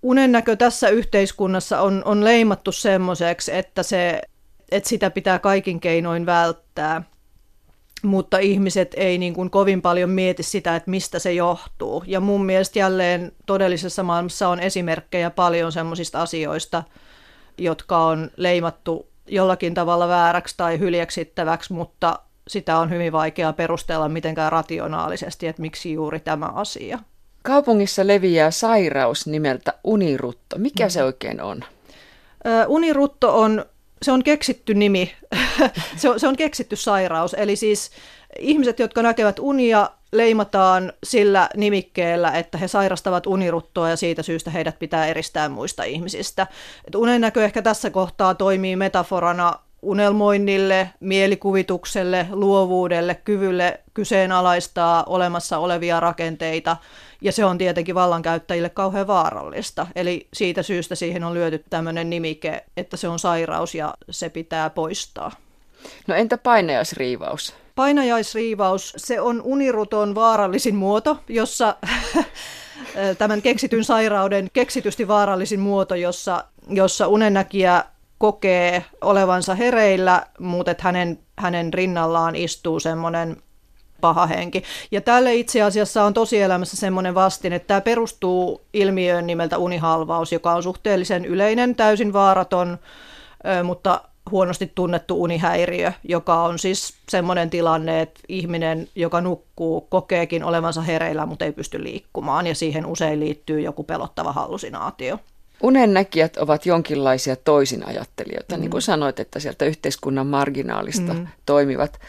Unennäkö 0.03 0.57
tässä 0.57 0.89
yhteiskunnassa 0.89 1.81
on, 1.81 2.03
on 2.05 2.25
leimattu 2.25 2.73
semmoiseksi, 2.73 3.55
että, 3.55 3.83
se, 3.83 4.23
että 4.71 4.89
sitä 4.89 5.11
pitää 5.11 5.39
kaikin 5.39 5.81
keinoin 5.81 6.27
välttää– 6.27 7.03
mutta 8.03 8.39
ihmiset 8.39 8.95
ei 8.97 9.19
niin 9.19 9.35
kuin 9.35 9.51
kovin 9.51 9.83
paljon 9.83 10.11
mieti 10.11 10.43
sitä, 10.43 10.77
että 10.77 10.91
mistä 10.91 11.19
se 11.19 11.33
johtuu. 11.33 12.05
Ja 12.07 12.21
mun 12.21 12.45
mielestä 12.45 12.79
jälleen 12.79 13.33
todellisessa 13.47 14.03
maailmassa 14.03 14.49
on 14.49 14.61
esimerkkejä 14.61 15.31
paljon 15.31 15.73
semmoisista 15.73 16.23
asioista, 16.23 16.83
jotka 17.59 17.99
on 17.99 18.31
leimattu 18.37 19.09
jollakin 19.27 19.75
tavalla 19.75 20.09
vääräksi 20.09 20.55
tai 20.57 20.79
hyljeksittäväksi, 20.79 21.73
mutta 21.73 22.19
sitä 22.49 22.79
on 22.79 22.91
hyvin 22.91 23.13
vaikea 23.13 23.53
perustella 23.53 24.09
mitenkään 24.09 24.53
rationaalisesti, 24.53 25.47
että 25.47 25.63
miksi 25.63 25.93
juuri 25.93 26.21
tämä 26.21 26.47
asia. 26.47 26.99
Kaupungissa 27.43 28.07
leviää 28.07 28.51
sairaus 28.51 29.27
nimeltä 29.27 29.75
unirutto. 29.85 30.59
Mikä 30.59 30.85
mm. 30.85 30.91
se 30.91 31.05
oikein 31.05 31.41
on? 31.41 31.65
Unirutto 32.67 33.41
on 33.41 33.65
se 34.03 34.13
on 34.13 34.23
keksitty 34.23 34.75
nimi, 34.75 35.13
se, 35.97 36.09
on, 36.09 36.21
se 36.21 36.29
on 36.29 36.37
keksitty 36.37 36.77
sairaus. 36.77 37.35
Eli 37.35 37.57
siis 37.57 37.91
ihmiset, 38.39 38.79
jotka 38.79 39.03
näkevät 39.03 39.39
unia, 39.39 39.91
leimataan 40.13 40.93
sillä 41.05 41.49
nimikkeellä, 41.57 42.33
että 42.33 42.59
he 42.59 42.69
sairastavat 42.69 43.27
uniruttoa 43.27 43.91
ja 43.91 43.97
siitä 43.97 44.23
syystä 44.23 44.51
heidät 44.51 44.79
pitää 44.79 45.07
eristää 45.07 45.49
muista 45.49 45.85
ihmisistä. 45.85 46.47
Et 46.87 46.95
unennäkö 46.95 47.45
ehkä 47.45 47.63
tässä 47.63 47.91
kohtaa 47.91 48.35
toimii 48.35 48.77
metaforana 48.77 49.53
unelmoinnille, 49.83 50.91
mielikuvitukselle, 51.01 52.27
luovuudelle, 52.31 53.15
kyvylle 53.15 53.81
kyseenalaistaa 53.95 55.05
olemassa 55.05 55.59
olevia 55.59 56.01
rakenteita– 56.01 56.77
ja 57.23 57.33
se 57.33 57.45
on 57.45 57.59
tietenkin 57.59 57.95
vallankäyttäjille 57.95 58.69
kauhean 58.69 59.07
vaarallista. 59.07 59.87
Eli 59.97 60.29
siitä 60.33 60.63
syystä 60.63 60.95
siihen 60.95 61.25
on 61.25 61.35
lyöty 61.35 61.65
tämmöinen 61.71 62.11
nimike, 62.11 62.65
että 62.77 62.97
se 62.97 63.09
on 63.09 63.19
sairaus 63.19 63.75
ja 63.75 63.95
se 64.11 64.29
pitää 64.29 64.71
poistaa. 64.71 65.33
No 66.07 66.15
entä 66.15 66.39
painajaisriivaus? 66.39 67.55
Painajaisriivaus, 67.75 68.93
se 68.97 69.21
on 69.21 69.43
uniruton 69.43 70.15
vaarallisin 70.15 70.75
muoto, 70.75 71.19
jossa 71.29 71.77
tämän 73.19 73.43
keksityn 73.43 73.85
sairauden 73.85 74.49
keksitysti 74.53 75.09
vaarallisin 75.09 75.61
muoto, 75.61 75.95
jossa, 75.95 76.45
jossa 76.69 77.09
unennäkijä 77.09 77.85
kokee 78.19 78.85
olevansa 79.01 79.55
hereillä, 79.55 80.27
mutta 80.39 80.75
hänen, 80.79 81.19
hänen 81.39 81.75
rinnallaan 81.75 82.37
istuu 82.37 82.81
semmoinen 82.81 83.37
paha 84.01 84.27
henki. 84.27 84.63
Ja 84.91 85.01
tälle 85.01 85.35
itse 85.35 85.63
asiassa 85.63 86.05
on 86.05 86.15
tosielämässä 86.15 86.77
semmoinen 86.77 87.15
vastin, 87.15 87.53
että 87.53 87.67
tämä 87.67 87.81
perustuu 87.81 88.61
ilmiöön 88.73 89.27
nimeltä 89.27 89.59
unihalvaus, 89.59 90.33
joka 90.33 90.53
on 90.53 90.63
suhteellisen 90.63 91.25
yleinen, 91.25 91.75
täysin 91.75 92.13
vaaraton, 92.13 92.79
mutta 93.65 94.01
huonosti 94.31 94.73
tunnettu 94.75 95.23
unihäiriö, 95.23 95.93
joka 96.05 96.43
on 96.43 96.59
siis 96.59 96.95
semmoinen 97.09 97.51
tilanne, 97.51 98.01
että 98.01 98.21
ihminen, 98.29 98.89
joka 98.95 99.21
nukkuu, 99.21 99.81
kokeekin 99.81 100.45
olevansa 100.45 100.83
hereillä, 100.83 101.27
mutta 101.27 101.45
ei 101.45 101.53
pysty 101.53 101.85
liikkumaan, 101.85 102.47
ja 102.47 102.55
siihen 102.55 102.87
usein 102.87 103.21
liittyy 103.21 103.61
joku 103.61 103.85
pelottava 103.85 104.33
hallusinaatio. 104.33 105.19
Unennäkijät 105.63 106.37
ovat 106.37 106.67
jonkinlaisia 106.67 107.37
toisinajattelijoita, 107.37 108.57
mm. 108.57 108.61
niin 108.61 108.71
kuin 108.71 108.83
sanoit, 108.83 109.21
että 109.21 109.41
sieltä 109.41 109.65
yhteiskunnan 109.65 110.27
marginaalista 110.27 111.15
mm. 111.15 111.27
toimivat 111.47 112.01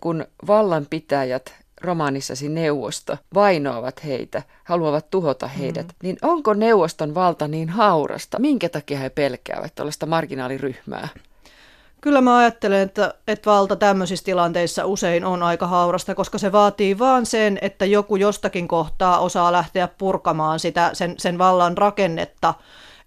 kun 0.00 0.24
vallanpitäjät 0.46 1.54
romaanissasi 1.80 2.48
neuvosto 2.48 3.16
vainoavat 3.34 4.04
heitä, 4.04 4.42
haluavat 4.64 5.10
tuhota 5.10 5.46
heidät, 5.46 5.86
mm. 5.86 5.94
niin 6.02 6.16
onko 6.22 6.54
neuvoston 6.54 7.14
valta 7.14 7.48
niin 7.48 7.68
haurasta? 7.68 8.38
Minkä 8.40 8.68
takia 8.68 8.98
he 8.98 9.10
pelkäävät 9.10 9.74
tällaista 9.74 10.06
marginaaliryhmää? 10.06 11.08
Kyllä 12.00 12.20
mä 12.20 12.36
ajattelen, 12.36 12.80
että, 12.80 13.14
että 13.28 13.50
valta 13.50 13.76
tämmöisissä 13.76 14.24
tilanteissa 14.24 14.86
usein 14.86 15.24
on 15.24 15.42
aika 15.42 15.66
haurasta, 15.66 16.14
koska 16.14 16.38
se 16.38 16.52
vaatii 16.52 16.98
vaan 16.98 17.26
sen, 17.26 17.58
että 17.62 17.84
joku 17.84 18.16
jostakin 18.16 18.68
kohtaa 18.68 19.18
osaa 19.18 19.52
lähteä 19.52 19.88
purkamaan 19.88 20.60
sitä, 20.60 20.90
sen, 20.92 21.14
sen 21.18 21.38
vallan 21.38 21.78
rakennetta. 21.78 22.54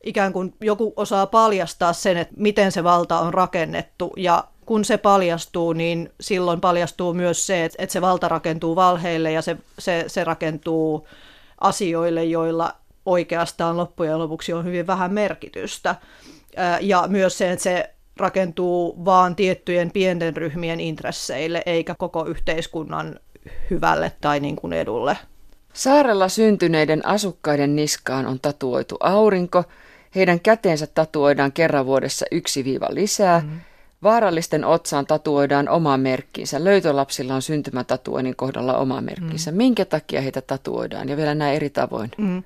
Ikään 0.03 0.33
kuin 0.33 0.53
joku 0.61 0.93
osaa 0.95 1.25
paljastaa 1.25 1.93
sen, 1.93 2.17
että 2.17 2.33
miten 2.37 2.71
se 2.71 2.83
valta 2.83 3.19
on 3.19 3.33
rakennettu 3.33 4.13
ja 4.17 4.43
kun 4.67 4.85
se 4.85 4.97
paljastuu, 4.97 5.73
niin 5.73 6.09
silloin 6.21 6.61
paljastuu 6.61 7.13
myös 7.13 7.47
se, 7.47 7.65
että, 7.65 7.85
se 7.87 8.01
valta 8.01 8.27
rakentuu 8.27 8.75
valheille 8.75 9.31
ja 9.31 9.41
se, 9.41 9.57
se, 9.79 10.03
se 10.07 10.23
rakentuu 10.23 11.07
asioille, 11.61 12.25
joilla 12.25 12.73
oikeastaan 13.05 13.77
loppujen 13.77 14.19
lopuksi 14.19 14.53
on 14.53 14.65
hyvin 14.65 14.87
vähän 14.87 15.13
merkitystä. 15.13 15.95
Ja 16.81 17.03
myös 17.07 17.37
se, 17.37 17.51
että 17.51 17.63
se 17.63 17.89
rakentuu 18.17 19.05
vaan 19.05 19.35
tiettyjen 19.35 19.91
pienten 19.91 20.37
ryhmien 20.37 20.79
intresseille, 20.79 21.63
eikä 21.65 21.95
koko 21.97 22.25
yhteiskunnan 22.25 23.19
hyvälle 23.69 24.11
tai 24.21 24.39
niin 24.39 24.55
kuin 24.55 24.73
edulle. 24.73 25.17
Saarella 25.73 26.29
syntyneiden 26.29 27.05
asukkaiden 27.05 27.75
niskaan 27.75 28.25
on 28.25 28.39
tatuoitu 28.39 28.97
aurinko. 28.99 29.63
Heidän 30.15 30.39
käteensä 30.39 30.87
tatuoidaan 30.87 31.51
kerran 31.51 31.85
vuodessa 31.85 32.25
yksi 32.31 32.63
viiva 32.63 32.87
lisää. 32.89 33.39
Mm. 33.39 33.59
Vaarallisten 34.03 34.65
otsaan 34.65 35.05
tatuoidaan 35.05 35.69
oma 35.69 35.97
merkkinsä. 35.97 36.63
Löytölapsilla 36.63 37.35
on 37.35 37.41
syntymätatuoinnin 37.41 38.35
kohdalla 38.35 38.77
oma 38.77 39.01
merkkinsä. 39.01 39.51
Mm. 39.51 39.57
Minkä 39.57 39.85
takia 39.85 40.21
heitä 40.21 40.41
tatuoidaan 40.41 41.09
ja 41.09 41.17
vielä 41.17 41.35
näin 41.35 41.55
eri 41.55 41.69
tavoin? 41.69 42.11
Mm. 42.17 42.43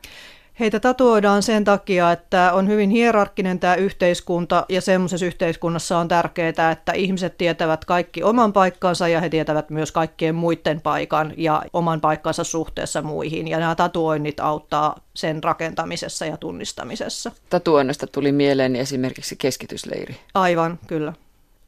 Heitä 0.59 0.79
tatuoidaan 0.79 1.43
sen 1.43 1.63
takia, 1.63 2.11
että 2.11 2.53
on 2.53 2.67
hyvin 2.67 2.89
hierarkkinen 2.89 3.59
tämä 3.59 3.75
yhteiskunta 3.75 4.65
ja 4.69 4.81
semmoisessa 4.81 5.25
yhteiskunnassa 5.25 5.97
on 5.97 6.07
tärkeää, 6.07 6.71
että 6.71 6.91
ihmiset 6.91 7.37
tietävät 7.37 7.85
kaikki 7.85 8.23
oman 8.23 8.53
paikkansa 8.53 9.07
ja 9.07 9.21
he 9.21 9.29
tietävät 9.29 9.69
myös 9.69 9.91
kaikkien 9.91 10.35
muiden 10.35 10.81
paikan 10.81 11.33
ja 11.37 11.61
oman 11.73 12.01
paikkansa 12.01 12.43
suhteessa 12.43 13.01
muihin. 13.01 13.47
Ja 13.47 13.59
nämä 13.59 13.75
tatuoinnit 13.75 14.39
auttaa 14.39 14.95
sen 15.13 15.43
rakentamisessa 15.43 16.25
ja 16.25 16.37
tunnistamisessa. 16.37 17.31
Tatuoinnista 17.49 18.07
tuli 18.07 18.31
mieleen 18.31 18.75
esimerkiksi 18.75 19.35
keskitysleiri. 19.35 20.15
Aivan, 20.33 20.79
kyllä. 20.87 21.13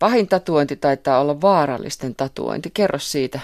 Pahin 0.03 0.27
tatuointi 0.27 0.75
taitaa 0.75 1.19
olla 1.19 1.41
vaarallisten 1.41 2.15
tatuointi. 2.15 2.71
Kerro 2.73 2.99
siitä. 2.99 3.39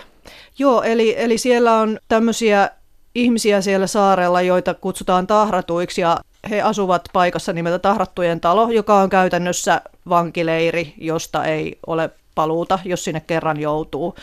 Joo, 0.58 0.82
eli, 0.82 1.16
eli 1.18 1.38
siellä 1.38 1.74
on 1.74 2.00
tämmöisiä 2.08 2.70
ihmisiä 3.16 3.62
siellä 3.62 3.88
saarella, 3.88 4.42
joita 4.42 4.74
kutsutaan 4.74 5.28
tahratuiksi 5.28 6.02
ja 6.02 6.20
he 6.50 6.62
asuvat 6.62 7.10
paikassa 7.14 7.54
nimeltä 7.54 7.80
Tahrattujen 7.80 8.40
talo, 8.40 8.70
joka 8.72 8.96
on 8.96 9.10
käytännössä 9.10 9.82
vankileiri, 10.10 10.94
josta 10.98 11.46
ei 11.46 11.80
ole 11.88 12.10
paluuta, 12.36 12.80
jos 12.86 13.04
sinne 13.04 13.20
kerran 13.28 13.60
joutuu. 13.60 14.16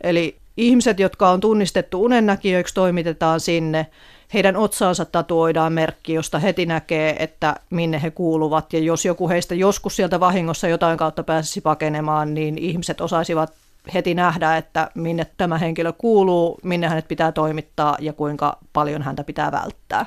Eli 0.00 0.36
ihmiset, 0.56 1.00
jotka 1.00 1.30
on 1.30 1.40
tunnistettu 1.40 2.04
unennäkijöiksi, 2.04 2.74
toimitetaan 2.74 3.40
sinne. 3.40 3.86
Heidän 4.34 4.56
otsaansa 4.56 5.04
tatuoidaan 5.04 5.72
merkki, 5.72 6.12
josta 6.14 6.38
heti 6.38 6.66
näkee, 6.66 7.16
että 7.18 7.56
minne 7.70 8.02
he 8.02 8.10
kuuluvat. 8.10 8.72
Ja 8.72 8.78
jos 8.78 9.04
joku 9.04 9.28
heistä 9.28 9.54
joskus 9.54 9.96
sieltä 9.96 10.20
vahingossa 10.20 10.68
jotain 10.68 10.98
kautta 10.98 11.22
pääsisi 11.22 11.60
pakenemaan, 11.60 12.34
niin 12.34 12.58
ihmiset 12.58 13.00
osaisivat 13.00 13.52
heti 13.94 14.14
nähdä, 14.14 14.56
että 14.56 14.90
minne 14.94 15.26
tämä 15.36 15.58
henkilö 15.58 15.92
kuuluu, 15.92 16.58
minne 16.62 16.88
hänet 16.88 17.08
pitää 17.08 17.32
toimittaa 17.32 17.96
ja 18.00 18.12
kuinka 18.12 18.58
paljon 18.72 19.02
häntä 19.02 19.24
pitää 19.24 19.52
välttää. 19.52 20.06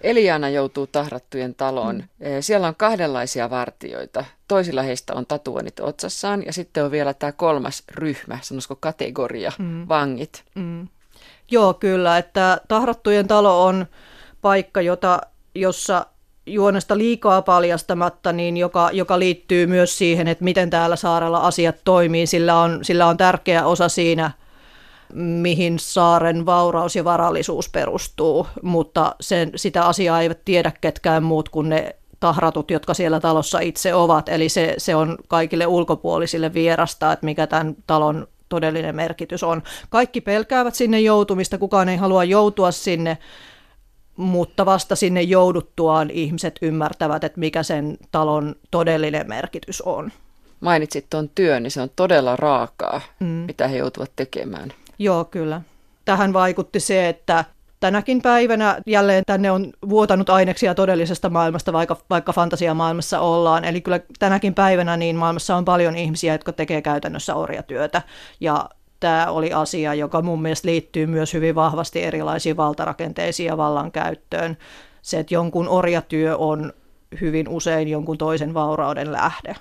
Eliana 0.00 0.48
joutuu 0.48 0.86
tahrattujen 0.86 1.54
taloon. 1.54 1.96
Mm. 1.96 2.26
Siellä 2.40 2.68
on 2.68 2.74
kahdenlaisia 2.74 3.50
vartioita. 3.50 4.24
Toisilla 4.48 4.82
heistä 4.82 5.14
on 5.14 5.26
tatuoinnit 5.26 5.80
otsassaan 5.80 6.46
ja 6.46 6.52
sitten 6.52 6.84
on 6.84 6.90
vielä 6.90 7.14
tämä 7.14 7.32
kolmas 7.32 7.82
ryhmä, 7.90 8.38
sanoisiko 8.42 8.76
kategoria, 8.76 9.52
mm. 9.58 9.88
vangit. 9.88 10.44
Mm. 10.54 10.88
Joo, 11.54 11.74
kyllä, 11.74 12.18
että 12.18 12.60
tahrattujen 12.68 13.28
talo 13.28 13.64
on 13.64 13.86
paikka, 14.40 14.80
jota, 14.80 15.20
jossa 15.54 16.06
juonesta 16.46 16.98
liikaa 16.98 17.42
paljastamatta, 17.42 18.32
niin 18.32 18.56
joka, 18.56 18.90
joka 18.92 19.18
liittyy 19.18 19.66
myös 19.66 19.98
siihen, 19.98 20.28
että 20.28 20.44
miten 20.44 20.70
täällä 20.70 20.96
saarella 20.96 21.38
asiat 21.38 21.76
toimii. 21.84 22.26
Sillä 22.26 22.60
on, 22.60 22.84
sillä 22.84 23.06
on 23.06 23.16
tärkeä 23.16 23.66
osa 23.66 23.88
siinä, 23.88 24.30
mihin 25.14 25.78
saaren 25.78 26.46
vauraus 26.46 26.96
ja 26.96 27.04
varallisuus 27.04 27.68
perustuu, 27.68 28.46
mutta 28.62 29.14
sen, 29.20 29.50
sitä 29.56 29.86
asiaa 29.86 30.20
eivät 30.20 30.44
tiedä 30.44 30.72
ketkään 30.80 31.22
muut 31.22 31.48
kuin 31.48 31.68
ne 31.68 31.96
tahratut, 32.20 32.70
jotka 32.70 32.94
siellä 32.94 33.20
talossa 33.20 33.60
itse 33.60 33.94
ovat. 33.94 34.28
Eli 34.28 34.48
se, 34.48 34.74
se 34.78 34.94
on 34.94 35.18
kaikille 35.28 35.66
ulkopuolisille 35.66 36.54
vierasta, 36.54 37.12
että 37.12 37.24
mikä 37.24 37.46
tämän 37.46 37.76
talon 37.86 38.26
todellinen 38.54 38.96
merkitys 38.96 39.42
on. 39.42 39.62
Kaikki 39.90 40.20
pelkäävät 40.20 40.74
sinne 40.74 41.00
joutumista, 41.00 41.58
kukaan 41.58 41.88
ei 41.88 41.96
halua 41.96 42.24
joutua 42.24 42.70
sinne, 42.70 43.18
mutta 44.16 44.66
vasta 44.66 44.96
sinne 44.96 45.22
jouduttuaan 45.22 46.10
ihmiset 46.10 46.58
ymmärtävät, 46.62 47.24
että 47.24 47.40
mikä 47.40 47.62
sen 47.62 47.96
talon 48.10 48.54
todellinen 48.70 49.28
merkitys 49.28 49.82
on. 49.82 50.12
Mainitsit 50.60 51.06
tuon 51.10 51.30
työn, 51.34 51.62
niin 51.62 51.70
se 51.70 51.80
on 51.80 51.90
todella 51.96 52.36
raakaa, 52.36 53.00
mm. 53.20 53.26
mitä 53.26 53.68
he 53.68 53.76
joutuvat 53.76 54.10
tekemään. 54.16 54.72
Joo, 54.98 55.24
kyllä. 55.24 55.60
Tähän 56.04 56.32
vaikutti 56.32 56.80
se, 56.80 57.08
että 57.08 57.44
tänäkin 57.84 58.22
päivänä 58.22 58.80
jälleen 58.86 59.24
tänne 59.26 59.50
on 59.50 59.72
vuotanut 59.88 60.30
aineksia 60.30 60.74
todellisesta 60.74 61.30
maailmasta, 61.30 61.72
vaikka, 61.72 61.96
vaikka 62.10 62.32
fantasiamaailmassa 62.32 63.20
ollaan. 63.20 63.64
Eli 63.64 63.80
kyllä 63.80 64.00
tänäkin 64.18 64.54
päivänä 64.54 64.96
niin 64.96 65.16
maailmassa 65.16 65.56
on 65.56 65.64
paljon 65.64 65.96
ihmisiä, 65.96 66.34
jotka 66.34 66.52
tekee 66.52 66.82
käytännössä 66.82 67.34
orjatyötä. 67.34 68.02
Ja 68.40 68.70
tämä 69.00 69.30
oli 69.30 69.52
asia, 69.52 69.94
joka 69.94 70.22
mun 70.22 70.42
mielestä 70.42 70.68
liittyy 70.68 71.06
myös 71.06 71.34
hyvin 71.34 71.54
vahvasti 71.54 72.02
erilaisiin 72.02 72.56
valtarakenteisiin 72.56 73.46
ja 73.46 73.56
vallankäyttöön. 73.56 74.56
Se, 75.02 75.18
että 75.18 75.34
jonkun 75.34 75.68
orjatyö 75.68 76.36
on 76.36 76.72
hyvin 77.20 77.48
usein 77.48 77.88
jonkun 77.88 78.18
toisen 78.18 78.54
vaurauden 78.54 79.12
lähde. 79.12 79.56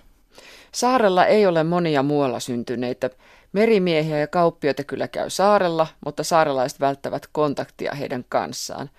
Saarella 0.71 1.25
ei 1.25 1.45
ole 1.45 1.63
monia 1.63 2.03
muualla 2.03 2.39
syntyneitä. 2.39 3.09
Merimiehiä 3.53 4.19
ja 4.19 4.27
kauppioita 4.27 4.83
kyllä 4.83 5.07
käy 5.07 5.29
saarella, 5.29 5.87
mutta 6.05 6.23
saarelaiset 6.23 6.79
välttävät 6.79 7.27
kontaktia 7.31 7.95
heidän 7.95 8.25
kanssaan. 8.29 8.89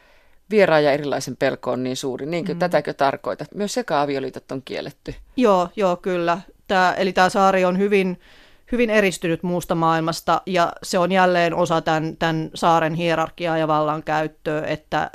Vieraan 0.51 0.85
ja 0.85 0.93
erilaisen 0.93 1.37
pelko 1.37 1.71
on 1.71 1.83
niin 1.83 1.97
suuri. 1.97 2.27
Niinkö, 2.27 2.55
mm. 2.55 2.59
tätäkö 2.59 2.95
tarkoitat? 2.95 3.55
Myös 3.55 3.75
sekaavioliitot 3.75 4.53
on 4.53 4.63
kielletty. 4.65 5.15
Joo, 5.37 5.69
joo, 5.77 5.97
kyllä. 5.97 6.39
Tää, 6.67 6.95
eli 6.95 7.13
tämä 7.13 7.29
saari 7.29 7.65
on 7.65 7.79
hyvin, 7.79 8.21
hyvin 8.73 8.91
eristynyt 8.91 9.43
muusta 9.43 9.75
maailmasta 9.75 10.43
ja 10.47 10.73
se 10.83 10.99
on 10.99 11.13
jälleen 11.13 11.55
osa 11.55 11.81
tämän, 11.81 12.17
tämän 12.17 12.51
saaren 12.55 12.95
hierarkiaa 12.95 13.59
ja 13.59 13.69
vallankäyttöä, 13.69 14.67
että 14.67 15.11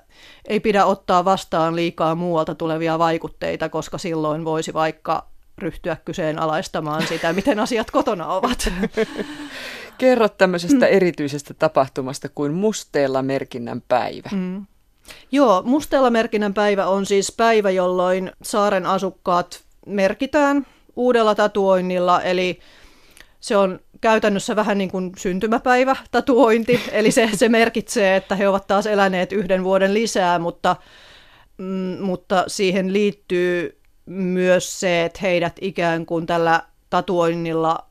ei 0.47 0.59
pidä 0.59 0.85
ottaa 0.85 1.25
vastaan 1.25 1.75
liikaa 1.75 2.15
muualta 2.15 2.55
tulevia 2.55 2.99
vaikutteita, 2.99 3.69
koska 3.69 3.97
silloin 3.97 4.45
voisi 4.45 4.73
vaikka 4.73 5.28
ryhtyä 5.61 5.97
kyseenalaistamaan 6.05 7.07
sitä, 7.07 7.33
miten 7.33 7.59
asiat 7.59 7.91
kotona 7.91 8.27
ovat. 8.27 8.71
Kerro 9.97 10.29
tämmöisestä 10.29 10.85
mm. 10.85 10.91
erityisestä 10.91 11.53
tapahtumasta 11.53 12.29
kuin 12.29 12.53
musteella 12.53 13.21
merkinnän 13.21 13.83
päivä. 13.87 14.29
Mm. 14.31 14.65
Joo, 15.31 15.61
musteella 15.65 16.09
merkinnän 16.09 16.53
päivä 16.53 16.87
on 16.87 17.05
siis 17.05 17.33
päivä, 17.37 17.69
jolloin 17.69 18.31
saaren 18.41 18.85
asukkaat 18.85 19.63
merkitään 19.85 20.65
uudella 20.95 21.35
tatuoinnilla, 21.35 22.21
eli 22.21 22.59
se 23.39 23.57
on 23.57 23.79
käytännössä 24.01 24.55
vähän 24.55 24.77
niin 24.77 24.91
kuin 24.91 25.11
syntymäpäivä 25.17 25.95
tatuointi, 26.11 26.79
eli 26.91 27.11
se, 27.11 27.29
se 27.33 27.49
merkitsee, 27.49 28.15
että 28.15 28.35
he 28.35 28.47
ovat 28.47 28.67
taas 28.67 28.87
eläneet 28.87 29.31
yhden 29.31 29.63
vuoden 29.63 29.93
lisää, 29.93 30.39
mutta, 30.39 30.75
mm, 31.57 31.97
mutta 32.01 32.43
siihen 32.47 32.93
liittyy 32.93 33.78
myös 34.09 34.79
se, 34.79 35.05
että 35.05 35.19
heidät 35.21 35.55
ikään 35.61 36.05
kuin 36.05 36.25
tällä 36.25 36.61
tatuoinnilla 36.89 37.85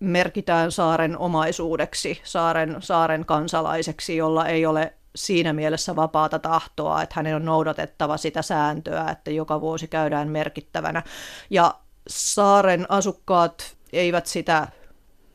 merkitään 0.00 0.72
saaren 0.72 1.18
omaisuudeksi, 1.18 2.20
saaren, 2.24 2.76
saaren 2.80 3.24
kansalaiseksi, 3.24 4.16
jolla 4.16 4.46
ei 4.46 4.66
ole 4.66 4.92
siinä 5.16 5.52
mielessä 5.52 5.96
vapaata 5.96 6.38
tahtoa, 6.38 7.02
että 7.02 7.12
hänen 7.16 7.36
on 7.36 7.44
noudatettava 7.44 8.16
sitä 8.16 8.42
sääntöä, 8.42 9.10
että 9.10 9.30
joka 9.30 9.60
vuosi 9.60 9.88
käydään 9.88 10.28
merkittävänä. 10.28 11.02
Ja 11.50 11.74
saaren 12.08 12.86
asukkaat 12.88 13.76
eivät 13.92 14.26
sitä 14.26 14.68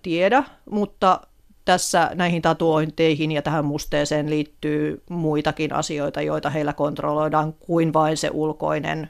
tiedä, 0.02 0.44
mutta 0.70 1.22
tässä 1.66 2.12
näihin 2.14 2.42
tatuointeihin 2.42 3.32
ja 3.32 3.42
tähän 3.42 3.66
musteeseen 3.66 4.30
liittyy 4.30 5.04
muitakin 5.10 5.74
asioita, 5.74 6.22
joita 6.22 6.50
heillä 6.50 6.74
kontrolloidaan 6.74 7.54
kuin 7.54 7.94
vain 7.94 8.18
se 8.18 8.30
ulkoinen 8.34 9.10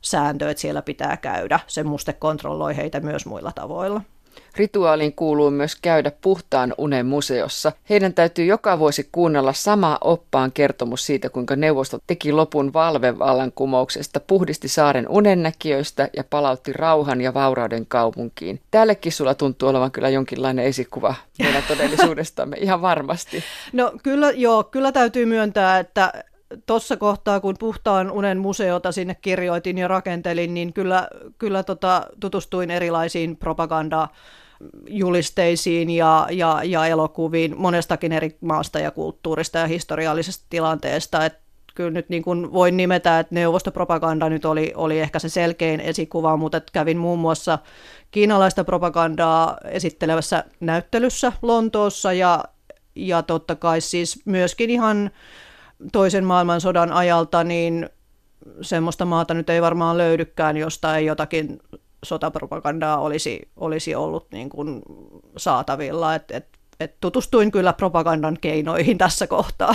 sääntö, 0.00 0.50
että 0.50 0.60
siellä 0.60 0.82
pitää 0.82 1.16
käydä. 1.16 1.60
Se 1.66 1.82
muste 1.82 2.12
kontrolloi 2.12 2.76
heitä 2.76 3.00
myös 3.00 3.26
muilla 3.26 3.52
tavoilla. 3.52 4.00
Rituaaliin 4.56 5.12
kuuluu 5.12 5.50
myös 5.50 5.76
käydä 5.76 6.12
puhtaan 6.20 6.74
unen 6.78 7.06
museossa. 7.06 7.72
Heidän 7.90 8.14
täytyy 8.14 8.44
joka 8.44 8.78
vuosi 8.78 9.08
kuunnella 9.12 9.52
sama 9.52 9.98
oppaan 10.00 10.52
kertomus 10.52 11.06
siitä, 11.06 11.30
kuinka 11.30 11.56
neuvosto 11.56 11.98
teki 12.06 12.32
lopun 12.32 12.72
valvevallankumouksesta, 12.72 14.20
puhdisti 14.20 14.68
saaren 14.68 15.08
unennäkijöistä 15.08 16.08
ja 16.16 16.24
palautti 16.30 16.72
rauhan 16.72 17.20
ja 17.20 17.34
vaurauden 17.34 17.86
kaupunkiin. 17.86 18.60
Tällekin 18.70 19.12
sulla 19.12 19.34
tuntuu 19.34 19.68
olevan 19.68 19.90
kyllä 19.90 20.08
jonkinlainen 20.08 20.64
esikuva 20.64 21.14
meidän 21.38 21.62
todellisuudestamme, 21.68 22.56
ihan 22.60 22.82
varmasti. 22.82 23.44
No 23.72 23.92
kyllä, 24.02 24.30
joo, 24.30 24.64
kyllä 24.64 24.92
täytyy 24.92 25.26
myöntää, 25.26 25.78
että 25.78 26.12
tuossa 26.66 26.96
kohtaa, 26.96 27.40
kun 27.40 27.54
puhtaan 27.58 28.10
unen 28.10 28.38
museota 28.38 28.92
sinne 28.92 29.14
kirjoitin 29.14 29.78
ja 29.78 29.88
rakentelin, 29.88 30.54
niin 30.54 30.72
kyllä, 30.72 31.08
kyllä 31.38 31.62
tota, 31.62 32.06
tutustuin 32.20 32.70
erilaisiin 32.70 33.36
propaganda 33.36 34.08
julisteisiin 34.86 35.90
ja, 35.90 36.26
ja, 36.30 36.60
ja 36.64 36.86
elokuviin 36.86 37.54
monestakin 37.56 38.12
eri 38.12 38.36
maasta 38.40 38.78
ja 38.78 38.90
kulttuurista 38.90 39.58
ja 39.58 39.66
historiallisesta 39.66 40.46
tilanteesta. 40.50 41.24
Et 41.24 41.38
kyllä 41.74 41.90
nyt 41.90 42.08
niin 42.08 42.22
kuin 42.22 42.52
voin 42.52 42.76
nimetä, 42.76 43.18
että 43.18 43.34
neuvostopropaganda 43.34 44.28
nyt 44.28 44.44
oli, 44.44 44.72
oli 44.76 45.00
ehkä 45.00 45.18
se 45.18 45.28
selkein 45.28 45.80
esikuva, 45.80 46.36
mutta 46.36 46.60
kävin 46.72 46.98
muun 46.98 47.18
muassa 47.18 47.58
kiinalaista 48.10 48.64
propagandaa 48.64 49.56
esittelevässä 49.64 50.44
näyttelyssä 50.60 51.32
Lontoossa 51.42 52.12
ja, 52.12 52.44
ja 52.96 53.22
totta 53.22 53.56
kai 53.56 53.80
siis 53.80 54.22
myöskin 54.24 54.70
ihan 54.70 55.10
toisen 55.92 56.24
maailmansodan 56.24 56.92
ajalta, 56.92 57.44
niin 57.44 57.88
semmoista 58.60 59.04
maata 59.04 59.34
nyt 59.34 59.50
ei 59.50 59.62
varmaan 59.62 59.98
löydykään, 59.98 60.56
josta 60.56 60.96
ei 60.96 61.06
jotakin 61.06 61.60
sotapropagandaa 62.04 62.98
olisi, 62.98 63.48
olisi 63.56 63.94
ollut 63.94 64.26
niin 64.32 64.48
kuin 64.48 64.82
saatavilla. 65.36 66.14
Et, 66.14 66.30
et, 66.30 66.46
et 66.80 66.94
tutustuin 67.00 67.50
kyllä 67.50 67.72
propagandan 67.72 68.38
keinoihin 68.40 68.98
tässä 69.04 69.26
kohtaa. 69.26 69.74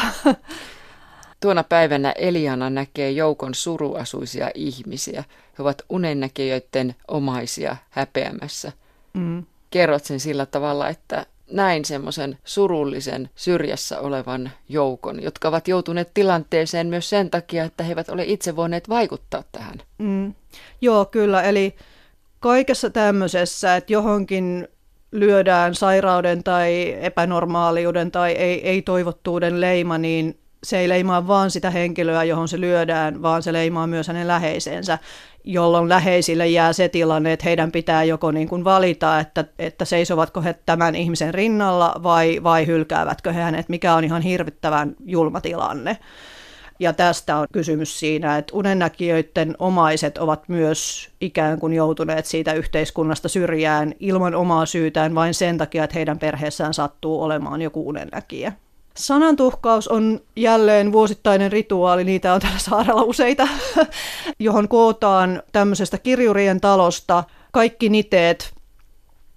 Tuona 1.40 1.64
päivänä 1.64 2.12
Eliana 2.12 2.70
näkee 2.70 3.12
joukon 3.12 3.56
suruasuisia 3.56 4.52
ihmisiä. 4.56 5.24
He 5.58 5.64
ovat 5.64 5.82
unennäkijöiden 5.90 6.96
omaisia 7.08 7.78
häpeämässä. 7.90 8.72
Mm. 9.14 9.44
Kerrot 9.70 10.06
sen 10.06 10.20
sillä 10.20 10.46
tavalla, 10.46 10.90
että 10.90 11.26
näin 11.52 11.86
semmoisen 11.86 12.38
surullisen 12.44 13.30
syrjässä 13.36 14.00
olevan 14.00 14.52
joukon, 14.70 15.24
jotka 15.24 15.48
ovat 15.48 15.68
joutuneet 15.68 16.12
tilanteeseen 16.14 16.88
myös 16.88 17.10
sen 17.10 17.30
takia, 17.30 17.64
että 17.64 17.84
he 17.84 17.92
eivät 17.92 18.10
ole 18.10 18.24
itse 18.28 18.56
voineet 18.56 18.90
vaikuttaa 18.90 19.44
tähän. 19.52 19.82
Mm. 19.98 20.34
Joo, 20.82 21.06
kyllä. 21.06 21.42
Eli 21.42 21.76
kaikessa 22.40 22.90
tämmöisessä, 22.90 23.76
että 23.76 23.94
johonkin 23.94 24.68
lyödään 25.12 25.76
sairauden 25.76 26.44
tai 26.44 26.98
epänormaaliuden 27.02 28.12
tai 28.12 28.32
ei, 28.32 28.68
ei-toivottuuden 28.68 29.62
leima, 29.62 29.98
niin 29.98 30.40
se 30.64 30.80
ei 30.80 30.90
leimaa 30.90 31.28
vaan 31.28 31.52
sitä 31.52 31.70
henkilöä, 31.70 32.24
johon 32.24 32.48
se 32.48 32.60
lyödään, 32.60 33.22
vaan 33.22 33.44
se 33.44 33.54
leimaa 33.54 33.88
myös 33.88 34.08
hänen 34.08 34.28
läheisensä. 34.28 35.00
Jolloin 35.44 35.90
läheisille 35.90 36.48
jää 36.48 36.74
se 36.74 36.90
tilanne, 36.90 37.34
että 37.34 37.44
heidän 37.46 37.72
pitää 37.72 38.04
joko 38.04 38.32
niin 38.32 38.48
kuin 38.48 38.64
valita, 38.64 39.20
että, 39.20 39.46
että 39.60 39.86
seisovatko 39.86 40.42
he 40.42 40.56
tämän 40.66 40.96
ihmisen 40.96 41.34
rinnalla 41.34 41.96
vai, 42.04 42.40
vai 42.44 42.68
hylkäävätkö 42.68 43.34
he 43.34 43.42
hänet, 43.42 43.70
mikä 43.70 43.96
on 43.96 44.04
ihan 44.04 44.22
hirvittävän 44.22 44.96
julma 45.06 45.42
tilanne. 45.42 45.98
Ja 46.80 46.94
tästä 46.94 47.38
on 47.38 47.48
kysymys 47.54 48.00
siinä, 48.00 48.38
että 48.38 48.56
unennäkijöiden 48.56 49.56
omaiset 49.60 50.18
ovat 50.18 50.50
myös 50.50 51.10
ikään 51.22 51.60
kuin 51.60 51.74
joutuneet 51.74 52.26
siitä 52.26 52.54
yhteiskunnasta 52.54 53.30
syrjään 53.30 53.94
ilman 54.00 54.36
omaa 54.36 54.66
syytään 54.66 55.16
vain 55.16 55.34
sen 55.34 55.58
takia, 55.58 55.84
että 55.84 55.94
heidän 55.94 56.20
perheessään 56.20 56.74
sattuu 56.74 57.24
olemaan 57.24 57.62
joku 57.62 57.88
unennäkijä. 57.88 58.54
Sanantuhkaus 58.98 59.88
on 59.88 60.20
jälleen 60.36 60.92
vuosittainen 60.92 61.52
rituaali, 61.52 62.04
niitä 62.04 62.34
on 62.34 62.42
tällä 62.42 62.60
saarella 62.60 63.02
useita, 63.02 63.48
johon 64.40 64.68
kootaan 64.68 65.44
tämmöisestä 65.52 65.98
kirjurien 65.98 66.62
talosta 66.62 67.24
kaikki 67.52 67.90
niteet, 67.90 68.54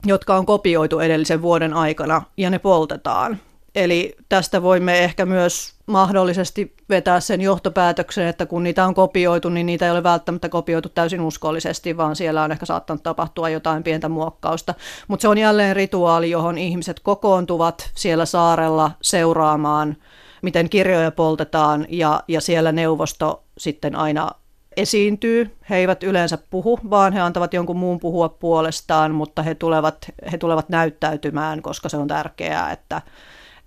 jotka 0.07 0.37
on 0.37 0.47
kopioitu 0.47 0.99
edellisen 0.99 1.43
vuoden 1.43 1.75
aikana, 1.75 2.23
ja 2.37 2.51
ne 2.51 2.59
poltetaan. 2.59 3.39
Eli 3.77 4.17
tästä 4.29 4.63
voimme 4.63 5.05
ehkä 5.05 5.27
myös 5.27 5.75
mahdollisesti 5.87 6.75
vetää 6.89 7.21
sen 7.21 7.41
johtopäätöksen, 7.41 8.27
että 8.27 8.47
kun 8.47 8.63
niitä 8.63 8.87
on 8.87 8.95
kopioitu, 8.95 9.49
niin 9.49 9.67
niitä 9.67 9.85
ei 9.85 9.91
ole 9.91 10.03
välttämättä 10.03 10.49
kopioitu 10.49 10.89
täysin 10.89 11.21
uskollisesti, 11.21 11.97
vaan 11.97 12.17
siellä 12.17 12.43
on 12.43 12.53
ehkä 12.53 12.67
saattanut 12.67 13.03
tapahtua 13.03 13.49
jotain 13.49 13.83
pientä 13.83 14.09
muokkausta. 14.09 14.75
Mutta 15.09 15.23
se 15.23 15.29
on 15.29 15.39
jälleen 15.39 15.77
rituaali, 15.77 16.31
johon 16.31 16.59
ihmiset 16.59 17.01
kokoontuvat 17.01 17.91
siellä 17.95 18.27
saarella 18.27 18.91
seuraamaan, 19.03 19.97
miten 20.43 20.69
kirjoja 20.69 21.11
poltetaan, 21.11 21.87
ja, 21.89 22.23
ja 22.29 22.41
siellä 22.41 22.73
neuvosto 22.73 23.43
sitten 23.59 23.97
aina 23.97 24.31
esiintyy. 24.77 25.57
He 25.71 25.77
eivät 25.77 26.03
yleensä 26.03 26.39
puhu, 26.51 26.79
vaan 26.91 27.13
he 27.13 27.21
antavat 27.21 27.55
jonkun 27.55 27.77
muun 27.77 28.01
puhua 28.01 28.29
puolestaan, 28.29 29.15
mutta 29.15 29.43
he 29.43 29.55
tulevat, 29.55 30.07
he 30.33 30.39
tulevat 30.39 30.69
näyttäytymään, 30.69 31.63
koska 31.63 31.89
se 31.89 31.97
on 31.97 32.09
tärkeää, 32.09 32.73
että 32.73 33.03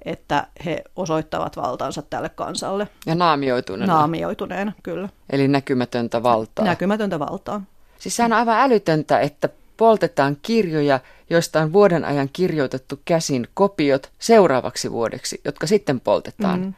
että 0.05 0.47
he 0.65 0.83
osoittavat 0.95 1.57
valtansa 1.57 2.01
tälle 2.01 2.29
kansalle. 2.29 2.87
Ja 3.05 3.15
naamioituneena. 3.15 3.93
Naamioituneena, 3.93 4.71
kyllä. 4.83 5.09
Eli 5.29 5.47
näkymätöntä 5.47 6.23
valtaa. 6.23 6.65
Näkymätöntä 6.65 7.19
valtaa. 7.19 7.61
Siis 7.99 8.15
sehän 8.15 8.33
on 8.33 8.39
aivan 8.39 8.59
älytöntä, 8.59 9.19
että 9.19 9.49
poltetaan 9.77 10.37
kirjoja, 10.41 10.99
joista 11.29 11.61
on 11.61 11.73
vuoden 11.73 12.05
ajan 12.05 12.29
kirjoitettu 12.33 12.99
käsin 13.05 13.47
kopiot 13.53 14.11
seuraavaksi 14.19 14.91
vuodeksi, 14.91 15.41
jotka 15.45 15.67
sitten 15.67 15.99
poltetaan. 15.99 16.59
Mm. 16.59 16.73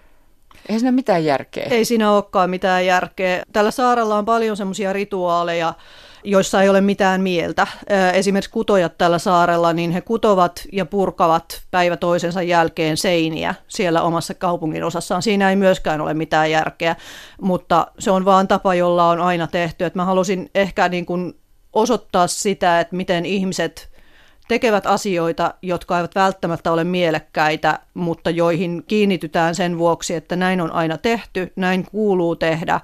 Eihän 0.70 0.80
siinä 0.80 0.92
mitään 0.92 1.26
järkeä. 1.26 1.68
Ei 1.70 1.86
siinä 1.86 2.12
olekaan 2.12 2.50
mitään 2.50 2.86
järkeä. 2.86 3.44
Tällä 3.54 3.72
saarella 3.72 4.18
on 4.18 4.26
paljon 4.26 4.58
semmoisia 4.58 4.94
rituaaleja, 4.94 5.74
joissa 6.24 6.62
ei 6.62 6.70
ole 6.70 6.82
mitään 6.82 7.22
mieltä. 7.22 7.68
Esimerkiksi 8.14 8.52
kutojat 8.52 8.98
tällä 8.98 9.20
saarella, 9.20 9.74
niin 9.74 9.92
he 9.92 10.02
kutovat 10.02 10.62
ja 10.72 10.86
purkavat 10.86 11.62
päivä 11.72 11.98
toisensa 11.98 12.42
jälkeen 12.42 12.98
seiniä 12.98 13.56
siellä 13.68 14.02
omassa 14.02 14.34
kaupungin 14.34 14.84
osassaan. 14.84 15.22
Siinä 15.22 15.50
ei 15.50 15.56
myöskään 15.56 16.02
ole 16.02 16.14
mitään 16.14 16.52
järkeä, 16.52 16.96
mutta 17.42 17.88
se 18.00 18.12
on 18.12 18.26
vaan 18.26 18.48
tapa, 18.48 18.76
jolla 18.76 19.10
on 19.10 19.22
aina 19.22 19.48
tehty. 19.48 19.86
Et 19.86 19.96
mä 19.96 20.06
halusin 20.06 20.50
ehkä 20.56 20.90
niin 20.90 21.06
kuin 21.06 21.34
osoittaa 21.74 22.28
sitä, 22.28 22.80
että 22.80 22.96
miten 22.96 23.26
ihmiset 23.26 23.92
tekevät 24.48 24.88
asioita, 24.88 25.54
jotka 25.62 25.98
eivät 25.98 26.16
välttämättä 26.16 26.72
ole 26.72 26.84
mielekkäitä, 26.84 27.80
mutta 27.94 28.30
joihin 28.30 28.84
kiinnitytään 28.88 29.56
sen 29.56 29.78
vuoksi, 29.78 30.16
että 30.16 30.36
näin 30.36 30.62
on 30.62 30.72
aina 30.72 30.98
tehty, 30.98 31.54
näin 31.56 31.86
kuuluu 31.92 32.36
tehdä 32.36 32.80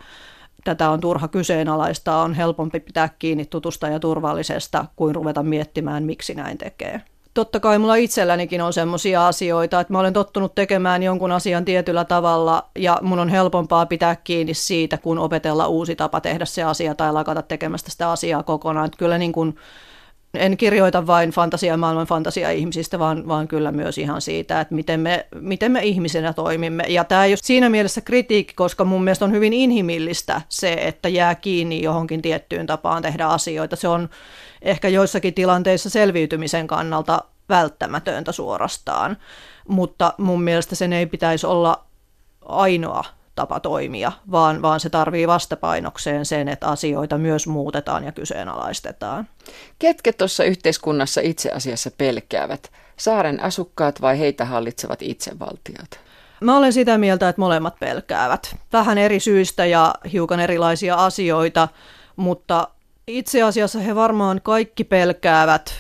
tätä 0.68 0.90
on 0.90 1.00
turha 1.00 1.28
kyseenalaistaa, 1.28 2.22
on 2.22 2.34
helpompi 2.34 2.80
pitää 2.80 3.10
kiinni 3.20 3.46
tutusta 3.46 3.88
ja 3.88 4.00
turvallisesta 4.00 4.86
kuin 4.96 5.16
ruveta 5.16 5.44
miettimään, 5.44 6.04
miksi 6.04 6.36
näin 6.36 6.58
tekee. 6.58 7.02
Totta 7.34 7.60
kai 7.60 7.80
mulla 7.80 7.96
itsellänikin 7.96 8.62
on 8.62 8.74
sellaisia 8.74 9.28
asioita, 9.28 9.80
että 9.80 9.94
mä 9.94 10.00
olen 10.00 10.14
tottunut 10.14 10.56
tekemään 10.56 11.04
jonkun 11.04 11.32
asian 11.32 11.66
tietyllä 11.66 12.06
tavalla 12.06 12.70
ja 12.76 13.00
mun 13.02 13.20
on 13.20 13.30
helpompaa 13.30 13.86
pitää 13.86 14.16
kiinni 14.16 14.54
siitä, 14.54 14.98
kun 14.98 15.20
opetella 15.20 15.68
uusi 15.68 15.96
tapa 15.96 16.22
tehdä 16.22 16.46
se 16.46 16.64
asia 16.64 16.96
tai 16.96 17.14
lakata 17.14 17.42
tekemästä 17.42 17.92
sitä 17.92 18.12
asiaa 18.12 18.44
kokonaan. 18.44 18.86
Että 18.86 18.98
kyllä 18.98 19.18
niin 19.18 19.32
kuin 19.32 19.56
en 20.34 20.58
kirjoita 20.58 21.08
vain 21.08 21.30
fantasia 21.30 21.78
maailman 21.78 22.08
fantasia-ihmisistä, 22.08 23.00
vaan, 23.00 23.28
vaan 23.28 23.48
kyllä 23.48 23.72
myös 23.72 23.98
ihan 23.98 24.22
siitä, 24.22 24.62
että 24.62 24.76
miten 24.76 25.00
me, 25.00 25.28
miten 25.40 25.72
me 25.72 25.84
ihmisenä 25.84 26.34
toimimme. 26.34 26.84
Ja 26.88 27.04
tämä 27.04 27.26
ei 27.26 27.32
ole 27.32 27.38
siinä 27.44 27.70
mielessä 27.70 28.02
kritiikki, 28.02 28.54
koska 28.54 28.84
mun 28.84 29.04
mielestä 29.04 29.26
on 29.26 29.32
hyvin 29.32 29.54
inhimillistä 29.54 30.42
se, 30.50 30.74
että 30.74 31.10
jää 31.10 31.36
kiinni 31.36 31.82
johonkin 31.82 32.22
tiettyyn 32.22 32.66
tapaan 32.66 33.02
tehdä 33.02 33.26
asioita. 33.26 33.76
Se 33.76 33.88
on 33.88 34.10
ehkä 34.62 34.88
joissakin 34.88 35.34
tilanteissa 35.34 35.90
selviytymisen 35.90 36.68
kannalta 36.68 37.24
välttämätöntä 37.50 38.32
suorastaan, 38.32 39.18
mutta 39.68 40.14
mun 40.18 40.42
mielestä 40.42 40.76
sen 40.76 40.94
ei 40.94 41.06
pitäisi 41.06 41.48
olla 41.48 41.84
ainoa 42.46 43.04
tapa 43.38 43.60
toimia, 43.60 44.12
vaan, 44.32 44.62
vaan 44.62 44.80
se 44.80 44.90
tarvii 44.90 45.28
vastapainokseen 45.28 46.26
sen, 46.26 46.48
että 46.48 46.68
asioita 46.68 47.18
myös 47.18 47.48
muutetaan 47.48 48.04
ja 48.04 48.12
kyseenalaistetaan. 48.12 49.28
Ketkä 49.80 50.14
tuossa 50.14 50.44
yhteiskunnassa 50.44 51.22
itse 51.22 51.52
asiassa 51.52 51.92
pelkäävät? 51.98 52.72
Saaren 52.98 53.44
asukkaat 53.44 54.02
vai 54.02 54.20
heitä 54.20 54.46
hallitsevat 54.46 55.02
itsevaltiot? 55.02 56.00
Mä 56.42 56.58
olen 56.58 56.74
sitä 56.74 56.98
mieltä, 56.98 57.30
että 57.30 57.42
molemmat 57.42 57.80
pelkäävät. 57.80 58.56
Vähän 58.74 58.98
eri 58.98 59.20
syistä 59.20 59.66
ja 59.66 59.96
hiukan 60.12 60.40
erilaisia 60.40 60.96
asioita, 60.96 61.68
mutta 62.16 62.68
itse 63.08 63.44
asiassa 63.44 63.80
he 63.80 63.96
varmaan 63.96 64.42
kaikki 64.44 64.84
pelkäävät 64.84 65.74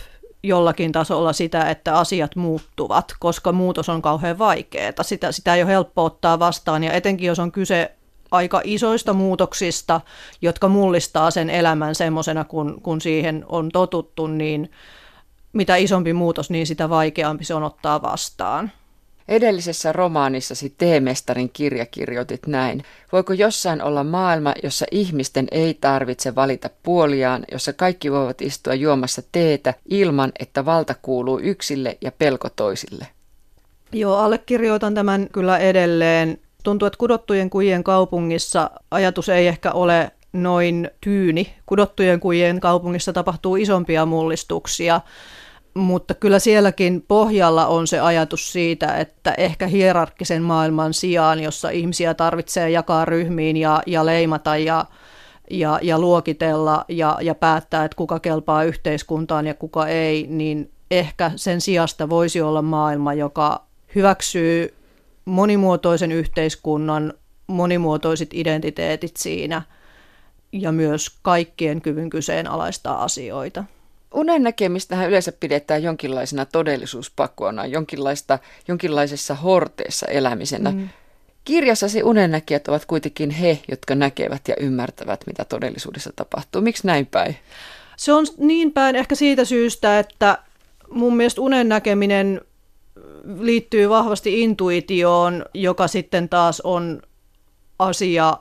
jollakin 0.43 0.91
tasolla 0.91 1.34
sitä, 1.34 1.69
että 1.69 1.97
asiat 1.97 2.36
muuttuvat, 2.36 3.13
koska 3.19 3.52
muutos 3.52 3.89
on 3.89 4.02
kauhean 4.02 4.38
vaikeaa. 4.38 4.91
Sitä, 5.02 5.32
sitä 5.32 5.56
ei 5.56 5.63
ole 5.63 5.71
helppo 5.71 6.06
ottaa 6.06 6.39
vastaan 6.39 6.84
ja 6.84 6.93
etenkin 6.93 7.28
jos 7.28 7.39
on 7.39 7.52
kyse 7.52 7.91
aika 8.32 8.62
isoista 8.63 9.13
muutoksista, 9.13 10.02
jotka 10.41 10.67
mullistaa 10.67 11.32
sen 11.32 11.50
elämän 11.50 11.95
semmoisena, 11.95 12.43
kun, 12.43 12.82
kun 12.82 13.02
siihen 13.02 13.45
on 13.50 13.69
totuttu, 13.69 14.28
niin 14.28 14.71
mitä 15.54 15.76
isompi 15.76 16.13
muutos, 16.13 16.50
niin 16.50 16.67
sitä 16.67 16.89
vaikeampi 16.89 17.43
se 17.43 17.54
on 17.54 17.63
ottaa 17.63 18.02
vastaan. 18.02 18.71
Edellisessä 19.27 19.91
romaanissasi 19.91 20.73
Teemestarin 20.77 21.49
kirja 21.53 21.85
kirjoitit 21.85 22.47
näin. 22.47 22.83
Voiko 23.11 23.33
jossain 23.33 23.81
olla 23.81 24.03
maailma, 24.03 24.53
jossa 24.63 24.85
ihmisten 24.91 25.47
ei 25.51 25.73
tarvitse 25.73 26.35
valita 26.35 26.69
puoliaan, 26.83 27.45
jossa 27.51 27.73
kaikki 27.73 28.11
voivat 28.11 28.41
istua 28.41 28.73
juomassa 28.73 29.21
teetä 29.31 29.73
ilman, 29.89 30.31
että 30.39 30.65
valta 30.65 30.95
kuuluu 31.01 31.39
yksille 31.39 31.97
ja 32.01 32.11
pelko 32.11 32.49
toisille? 32.49 33.07
Joo, 33.91 34.15
allekirjoitan 34.15 34.95
tämän 34.95 35.27
kyllä 35.31 35.57
edelleen. 35.57 36.39
Tuntuu, 36.63 36.85
että 36.85 36.97
kudottujen 36.97 37.49
kujien 37.49 37.83
kaupungissa 37.83 38.71
ajatus 38.91 39.29
ei 39.29 39.47
ehkä 39.47 39.71
ole 39.71 40.11
noin 40.33 40.89
tyyni. 41.01 41.53
Kudottujen 41.65 42.19
kujien 42.19 42.59
kaupungissa 42.59 43.13
tapahtuu 43.13 43.55
isompia 43.55 44.05
mullistuksia 44.05 45.01
mutta 45.77 46.13
kyllä 46.13 46.39
sielläkin 46.39 47.05
pohjalla 47.07 47.67
on 47.67 47.87
se 47.87 47.99
ajatus 47.99 48.51
siitä, 48.51 48.97
että 48.97 49.33
ehkä 49.37 49.67
hierarkkisen 49.67 50.41
maailman 50.43 50.93
sijaan, 50.93 51.39
jossa 51.39 51.69
ihmisiä 51.69 52.13
tarvitsee 52.13 52.69
jakaa 52.69 53.05
ryhmiin 53.05 53.57
ja, 53.57 53.83
ja 53.85 54.05
leimata 54.05 54.57
ja, 54.57 54.85
ja, 55.51 55.79
ja 55.81 55.99
luokitella 55.99 56.85
ja, 56.87 57.17
ja 57.21 57.35
päättää, 57.35 57.85
että 57.85 57.95
kuka 57.95 58.19
kelpaa 58.19 58.63
yhteiskuntaan 58.63 59.47
ja 59.47 59.53
kuka 59.53 59.87
ei, 59.87 60.27
niin 60.29 60.71
ehkä 60.91 61.31
sen 61.35 61.61
sijasta 61.61 62.09
voisi 62.09 62.41
olla 62.41 62.61
maailma, 62.61 63.13
joka 63.13 63.63
hyväksyy 63.95 64.73
monimuotoisen 65.25 66.11
yhteiskunnan 66.11 67.13
monimuotoiset 67.47 68.29
identiteetit 68.33 69.17
siinä 69.17 69.61
ja 70.51 70.71
myös 70.71 71.19
kaikkien 71.21 71.81
kyvyn 71.81 72.09
kyseenalaistaa 72.09 73.03
asioita. 73.03 73.63
Unen 74.13 74.43
näkemistähän 74.43 75.08
yleensä 75.10 75.32
pidetään 75.32 75.84
jonkinlaisena 75.84 76.46
todellisuuspakona, 76.46 77.65
jonkinlaista, 77.65 78.39
jonkinlaisessa 78.67 79.36
horteessa 79.36 80.06
elämisenä. 80.06 80.72
Mm. 80.72 80.89
Kirjassasi 81.43 82.04
unennäkijät 82.04 82.67
ovat 82.67 82.86
kuitenkin 82.86 83.30
he, 83.30 83.60
jotka 83.72 83.96
näkevät 83.96 84.48
ja 84.48 84.56
ymmärtävät, 84.60 85.22
mitä 85.28 85.46
todellisuudessa 85.46 86.13
tapahtuu. 86.15 86.62
Miksi 86.62 86.88
näin 86.88 87.06
päin? 87.06 87.36
Se 87.98 88.13
on 88.13 88.26
niin 88.38 88.72
päin 88.72 88.96
ehkä 88.96 89.15
siitä 89.15 89.46
syystä, 89.46 90.00
että 90.00 90.38
mun 90.91 91.17
mielestä 91.17 91.41
unen 91.41 91.70
näkeminen 91.70 92.41
liittyy 93.39 93.89
vahvasti 93.89 94.41
intuitioon, 94.41 95.46
joka 95.54 95.88
sitten 95.88 96.30
taas 96.30 96.62
on 96.62 97.02
asia, 97.80 98.38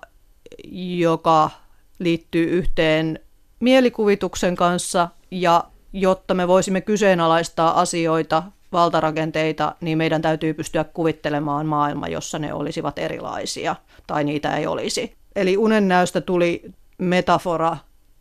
joka 0.98 1.50
liittyy 1.98 2.44
yhteen 2.44 3.20
mielikuvituksen 3.60 4.56
kanssa 4.56 5.08
ja 5.30 5.64
jotta 5.92 6.34
me 6.34 6.48
voisimme 6.48 6.80
kyseenalaistaa 6.80 7.80
asioita, 7.80 8.42
valtarakenteita, 8.72 9.74
niin 9.80 9.98
meidän 9.98 10.22
täytyy 10.22 10.54
pystyä 10.54 10.84
kuvittelemaan 10.84 11.66
maailma, 11.66 12.08
jossa 12.08 12.38
ne 12.38 12.54
olisivat 12.54 12.98
erilaisia 12.98 13.76
tai 14.06 14.24
niitä 14.24 14.56
ei 14.56 14.66
olisi. 14.66 15.16
Eli 15.36 15.56
unennäystä 15.56 16.20
tuli 16.20 16.62
metafora 16.98 17.76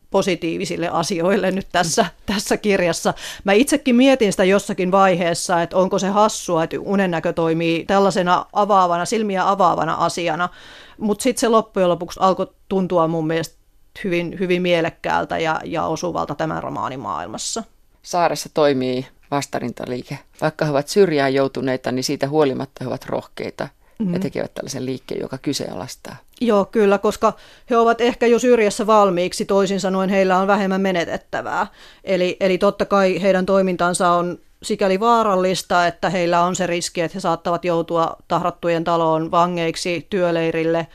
positiivisille 0.10 0.90
asioille 0.90 1.52
nyt 1.52 1.68
tässä, 1.72 2.06
tässä 2.26 2.58
kirjassa. 2.58 3.14
Mä 3.44 3.54
itsekin 3.54 3.96
mietin 3.96 4.34
sitä 4.34 4.44
jossakin 4.44 4.92
vaiheessa, 4.92 5.62
että 5.62 5.78
onko 5.78 6.00
se 6.00 6.08
hassua, 6.08 6.64
että 6.64 6.80
unennäkö 6.80 7.34
toimii 7.34 7.86
tällaisena 7.86 8.46
avaavana, 8.54 9.06
silmiä 9.06 9.50
avaavana 9.50 9.94
asiana, 9.94 10.50
mutta 10.98 11.24
sitten 11.24 11.40
se 11.40 11.48
loppujen 11.48 11.90
lopuksi 11.90 12.20
alkoi 12.20 12.48
tuntua 12.70 13.08
mun 13.08 13.28
mielestä 13.28 13.65
hyvin, 14.04 14.40
hyvin 14.40 14.62
mielekkäältä 14.62 15.38
ja, 15.38 15.62
ja 15.64 15.86
osuvalta 15.86 16.36
tämän 16.36 16.64
romaanin 16.64 17.00
maailmassa. 17.00 17.64
Saaressa 18.02 18.50
toimii 18.54 19.08
vastarintaliike. 19.32 20.20
Vaikka 20.42 20.66
he 20.66 20.72
ovat 20.72 20.88
syrjään 20.88 21.34
joutuneita, 21.34 21.92
niin 21.92 22.04
siitä 22.04 22.30
huolimatta 22.30 22.84
he 22.84 22.88
ovat 22.88 23.06
rohkeita 23.06 23.68
mm. 24.00 24.14
ja 24.14 24.20
tekevät 24.20 24.54
tällaisen 24.54 24.86
liikkeen, 24.86 25.22
joka 25.22 25.38
kyseenalaistaa. 25.38 26.16
Joo, 26.42 26.66
kyllä, 26.66 26.98
koska 26.98 27.34
he 27.70 27.78
ovat 27.78 28.02
ehkä 28.02 28.28
jo 28.28 28.40
syrjässä 28.40 28.88
valmiiksi, 28.88 29.46
toisin 29.46 29.80
sanoen 29.80 30.10
heillä 30.10 30.38
on 30.38 30.48
vähemmän 30.48 30.82
menetettävää. 30.82 31.68
Eli, 32.04 32.38
eli 32.40 32.58
totta 32.58 32.86
kai 32.86 33.22
heidän 33.22 33.46
toimintansa 33.46 34.10
on 34.10 34.38
sikäli 34.64 35.00
vaarallista, 35.00 35.88
että 35.88 36.10
heillä 36.10 36.42
on 36.42 36.56
se 36.56 36.68
riski, 36.68 37.02
että 37.02 37.16
he 37.16 37.20
saattavat 37.20 37.66
joutua 37.66 38.16
tahrattujen 38.28 38.84
taloon 38.84 39.32
vangeiksi 39.32 40.08
työleirille, 40.10 40.88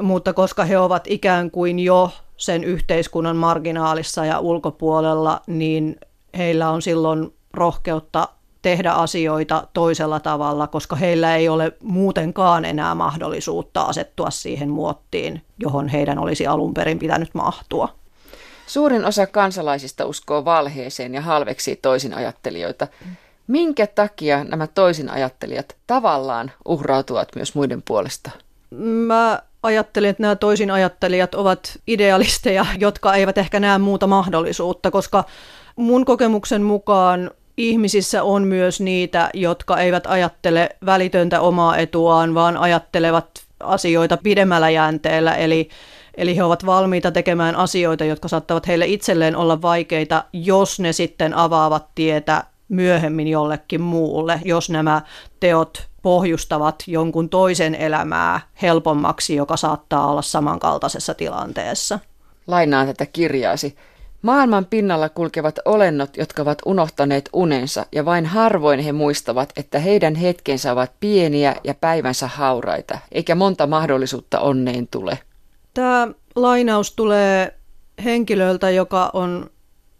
mutta 0.00 0.32
koska 0.32 0.64
he 0.64 0.78
ovat 0.78 1.04
ikään 1.06 1.50
kuin 1.50 1.78
jo 1.78 2.10
sen 2.36 2.64
yhteiskunnan 2.64 3.36
marginaalissa 3.36 4.24
ja 4.24 4.38
ulkopuolella, 4.40 5.40
niin 5.46 5.96
heillä 6.36 6.70
on 6.70 6.82
silloin 6.82 7.34
rohkeutta 7.54 8.28
tehdä 8.62 8.92
asioita 8.92 9.68
toisella 9.72 10.20
tavalla, 10.20 10.66
koska 10.66 10.96
heillä 10.96 11.36
ei 11.36 11.48
ole 11.48 11.72
muutenkaan 11.82 12.64
enää 12.64 12.94
mahdollisuutta 12.94 13.82
asettua 13.82 14.30
siihen 14.30 14.68
muottiin, 14.70 15.42
johon 15.58 15.88
heidän 15.88 16.18
olisi 16.18 16.46
alun 16.46 16.74
perin 16.74 16.98
pitänyt 16.98 17.34
mahtua. 17.34 17.88
Suurin 18.66 19.04
osa 19.04 19.26
kansalaisista 19.26 20.06
uskoo 20.06 20.44
valheeseen 20.44 21.14
ja 21.14 21.20
halveksii 21.20 21.76
toisin 21.76 22.14
ajattelijoita. 22.14 22.86
Minkä 23.46 23.86
takia 23.86 24.44
nämä 24.44 24.66
toisin 24.66 25.10
ajattelijat 25.10 25.76
tavallaan 25.86 26.52
uhrautuvat 26.64 27.28
myös 27.36 27.54
muiden 27.54 27.82
puolesta? 27.82 28.30
Mä 29.06 29.42
ajattelen, 29.64 30.10
että 30.10 30.22
nämä 30.22 30.36
toisin 30.36 30.70
ajattelijat 30.70 31.34
ovat 31.34 31.78
idealisteja, 31.86 32.66
jotka 32.78 33.14
eivät 33.14 33.38
ehkä 33.38 33.60
näe 33.60 33.78
muuta 33.78 34.06
mahdollisuutta, 34.06 34.90
koska 34.90 35.24
mun 35.76 36.04
kokemuksen 36.04 36.62
mukaan 36.62 37.30
ihmisissä 37.56 38.22
on 38.22 38.44
myös 38.46 38.80
niitä, 38.80 39.30
jotka 39.34 39.78
eivät 39.78 40.06
ajattele 40.06 40.68
välitöntä 40.86 41.40
omaa 41.40 41.76
etuaan, 41.76 42.34
vaan 42.34 42.56
ajattelevat 42.56 43.26
asioita 43.60 44.16
pidemmällä 44.16 44.70
jänteellä, 44.70 45.34
eli 45.34 45.68
Eli 46.16 46.36
he 46.36 46.44
ovat 46.44 46.66
valmiita 46.66 47.10
tekemään 47.10 47.56
asioita, 47.56 48.04
jotka 48.04 48.28
saattavat 48.28 48.66
heille 48.66 48.86
itselleen 48.86 49.36
olla 49.36 49.62
vaikeita, 49.62 50.24
jos 50.32 50.80
ne 50.80 50.92
sitten 50.92 51.34
avaavat 51.34 51.86
tietä 51.94 52.44
myöhemmin 52.68 53.28
jollekin 53.28 53.80
muulle, 53.80 54.40
jos 54.44 54.70
nämä 54.70 55.02
teot 55.40 55.88
pohjustavat 56.04 56.84
jonkun 56.86 57.28
toisen 57.28 57.74
elämää 57.74 58.40
helpommaksi, 58.62 59.34
joka 59.34 59.56
saattaa 59.56 60.06
olla 60.06 60.22
samankaltaisessa 60.22 61.14
tilanteessa. 61.14 61.98
Lainaan 62.46 62.86
tätä 62.86 63.06
kirjaasi. 63.06 63.76
Maailman 64.22 64.66
pinnalla 64.66 65.08
kulkevat 65.08 65.58
olennot, 65.64 66.16
jotka 66.16 66.42
ovat 66.42 66.58
unohtaneet 66.66 67.28
unensa, 67.32 67.86
ja 67.92 68.04
vain 68.04 68.26
harvoin 68.26 68.80
he 68.80 68.92
muistavat, 68.92 69.52
että 69.56 69.78
heidän 69.78 70.14
hetkensä 70.14 70.72
ovat 70.72 70.92
pieniä 71.00 71.56
ja 71.64 71.74
päivänsä 71.74 72.26
hauraita, 72.26 72.98
eikä 73.12 73.34
monta 73.34 73.66
mahdollisuutta 73.66 74.40
onneen 74.40 74.88
tule. 74.88 75.18
Tämä 75.74 76.08
lainaus 76.36 76.92
tulee 76.92 77.54
henkilöltä, 78.04 78.70
joka 78.70 79.10
on 79.12 79.50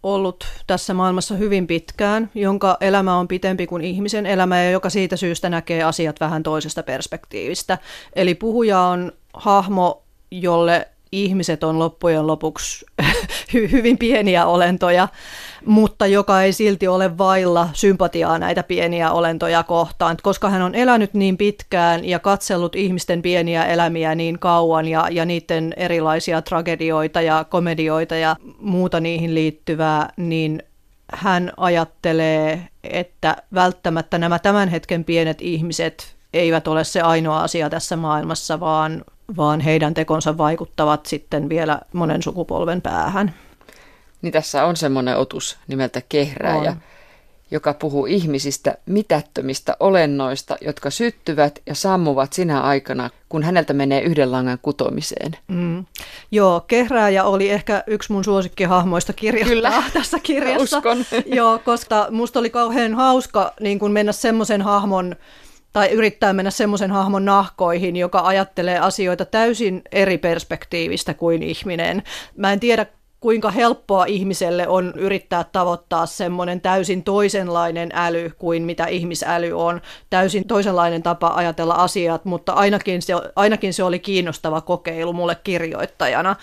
ollut 0.05 0.47
tässä 0.67 0.93
maailmassa 0.93 1.35
hyvin 1.35 1.67
pitkään, 1.67 2.31
jonka 2.35 2.77
elämä 2.81 3.17
on 3.17 3.27
pitempi 3.27 3.67
kuin 3.67 3.83
ihmisen 3.83 4.25
elämä 4.25 4.63
ja 4.63 4.71
joka 4.71 4.89
siitä 4.89 5.17
syystä 5.17 5.49
näkee 5.49 5.83
asiat 5.83 6.19
vähän 6.19 6.43
toisesta 6.43 6.83
perspektiivistä. 6.83 7.77
Eli 8.15 8.35
puhuja 8.35 8.79
on 8.79 9.11
hahmo, 9.33 10.03
jolle 10.31 10.87
ihmiset 11.23 11.63
on 11.63 11.79
loppujen 11.79 12.27
lopuksi 12.27 12.85
hyvin 13.53 13.97
pieniä 13.97 14.45
olentoja, 14.45 15.07
mutta 15.65 16.07
joka 16.07 16.41
ei 16.41 16.53
silti 16.53 16.87
ole 16.87 17.17
vailla 17.17 17.69
sympatiaa 17.73 18.39
näitä 18.39 18.63
pieniä 18.63 19.11
olentoja 19.11 19.63
kohtaan. 19.63 20.17
Koska 20.23 20.49
hän 20.49 20.61
on 20.61 20.75
elänyt 20.75 21.13
niin 21.13 21.37
pitkään 21.37 22.05
ja 22.05 22.19
katsellut 22.19 22.75
ihmisten 22.75 23.21
pieniä 23.21 23.65
elämiä 23.65 24.15
niin 24.15 24.39
kauan 24.39 24.87
ja, 24.87 25.07
ja 25.11 25.25
niiden 25.25 25.73
erilaisia 25.77 26.41
tragedioita 26.41 27.21
ja 27.21 27.43
komedioita 27.43 28.15
ja 28.15 28.35
muuta 28.59 28.99
niihin 28.99 29.35
liittyvää, 29.35 30.13
niin 30.17 30.63
hän 31.13 31.51
ajattelee, 31.57 32.67
että 32.83 33.35
välttämättä 33.53 34.17
nämä 34.17 34.39
tämän 34.39 34.69
hetken 34.69 35.03
pienet 35.03 35.41
ihmiset 35.41 36.15
eivät 36.33 36.67
ole 36.67 36.83
se 36.83 37.01
ainoa 37.01 37.43
asia 37.43 37.69
tässä 37.69 37.95
maailmassa, 37.95 38.59
vaan 38.59 39.03
vaan 39.37 39.59
heidän 39.59 39.93
tekonsa 39.93 40.37
vaikuttavat 40.37 41.05
sitten 41.05 41.49
vielä 41.49 41.81
monen 41.93 42.23
sukupolven 42.23 42.81
päähän. 42.81 43.33
Niin 44.21 44.33
tässä 44.33 44.65
on 44.65 44.75
semmoinen 44.77 45.17
otus 45.17 45.57
nimeltä 45.67 46.01
Kehrääjä, 46.09 46.71
on. 46.71 46.77
joka 47.51 47.73
puhuu 47.73 48.05
ihmisistä 48.05 48.77
mitättömistä 48.85 49.77
olennoista, 49.79 50.57
jotka 50.61 50.89
syttyvät 50.89 51.59
ja 51.65 51.75
sammuvat 51.75 52.33
sinä 52.33 52.61
aikana, 52.61 53.09
kun 53.29 53.43
häneltä 53.43 53.73
menee 53.73 54.01
yhden 54.01 54.31
langan 54.31 54.59
kutomiseen. 54.61 55.37
Mm. 55.47 55.85
Joo, 56.31 56.59
Kehrääjä 56.59 57.23
oli 57.23 57.49
ehkä 57.49 57.83
yksi 57.87 58.11
mun 58.11 58.23
suosikkihahmoista 58.23 59.13
kirjoittaa 59.13 59.55
Kyllä. 59.55 59.83
tässä 59.93 60.19
kirjassa. 60.19 60.77
Uskon. 60.77 61.05
Joo, 61.25 61.59
koska 61.59 62.07
musta 62.11 62.39
oli 62.39 62.49
kauhean 62.49 62.93
hauska 62.93 63.53
niin 63.59 63.79
kun 63.79 63.91
mennä 63.91 64.11
semmoisen 64.11 64.61
hahmon 64.61 65.15
tai 65.75 65.89
yrittää 65.89 66.33
mennä 66.33 66.51
semmoisen 66.51 66.91
hahmon 66.91 67.25
nahkoihin, 67.25 67.95
joka 67.95 68.19
ajattelee 68.19 68.79
asioita 68.79 69.25
täysin 69.25 69.81
eri 69.91 70.17
perspektiivistä 70.17 71.13
kuin 71.13 71.43
ihminen. 71.43 72.03
Mä 72.37 72.53
en 72.53 72.59
tiedä, 72.59 72.85
kuinka 73.19 73.51
helppoa 73.51 74.05
ihmiselle 74.05 74.67
on 74.67 74.93
yrittää 74.95 75.43
tavoittaa 75.43 76.05
semmoinen 76.05 76.61
täysin 76.61 77.03
toisenlainen 77.03 77.89
äly 77.93 78.31
kuin 78.37 78.63
mitä 78.63 78.85
ihmisäly 78.85 79.51
on, 79.51 79.81
täysin 80.09 80.47
toisenlainen 80.47 81.03
tapa 81.03 81.27
ajatella 81.27 81.73
asiat, 81.73 82.25
mutta 82.25 82.53
ainakin 82.53 83.01
se, 83.01 83.13
ainakin 83.35 83.73
se 83.73 83.83
oli 83.83 83.99
kiinnostava 83.99 84.61
kokeilu 84.61 85.13
mulle 85.13 85.37
kirjoittajana. 85.43 86.35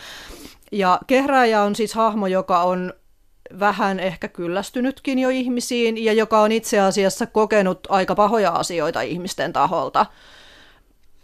Ja 0.73 1.01
Kehrääjä 1.07 1.63
on 1.63 1.77
siis 1.77 1.95
hahmo, 1.95 2.27
joka 2.27 2.63
on 2.63 2.93
vähän 3.61 4.01
ehkä 4.01 4.29
kyllästynytkin 4.29 5.19
jo 5.19 5.29
ihmisiin 5.29 6.05
ja 6.05 6.13
joka 6.13 6.41
on 6.41 6.53
itse 6.53 6.81
asiassa 6.81 7.27
kokenut 7.27 7.81
aika 7.89 8.15
pahoja 8.15 8.51
asioita 8.51 9.01
ihmisten 9.01 9.53
taholta, 9.53 10.07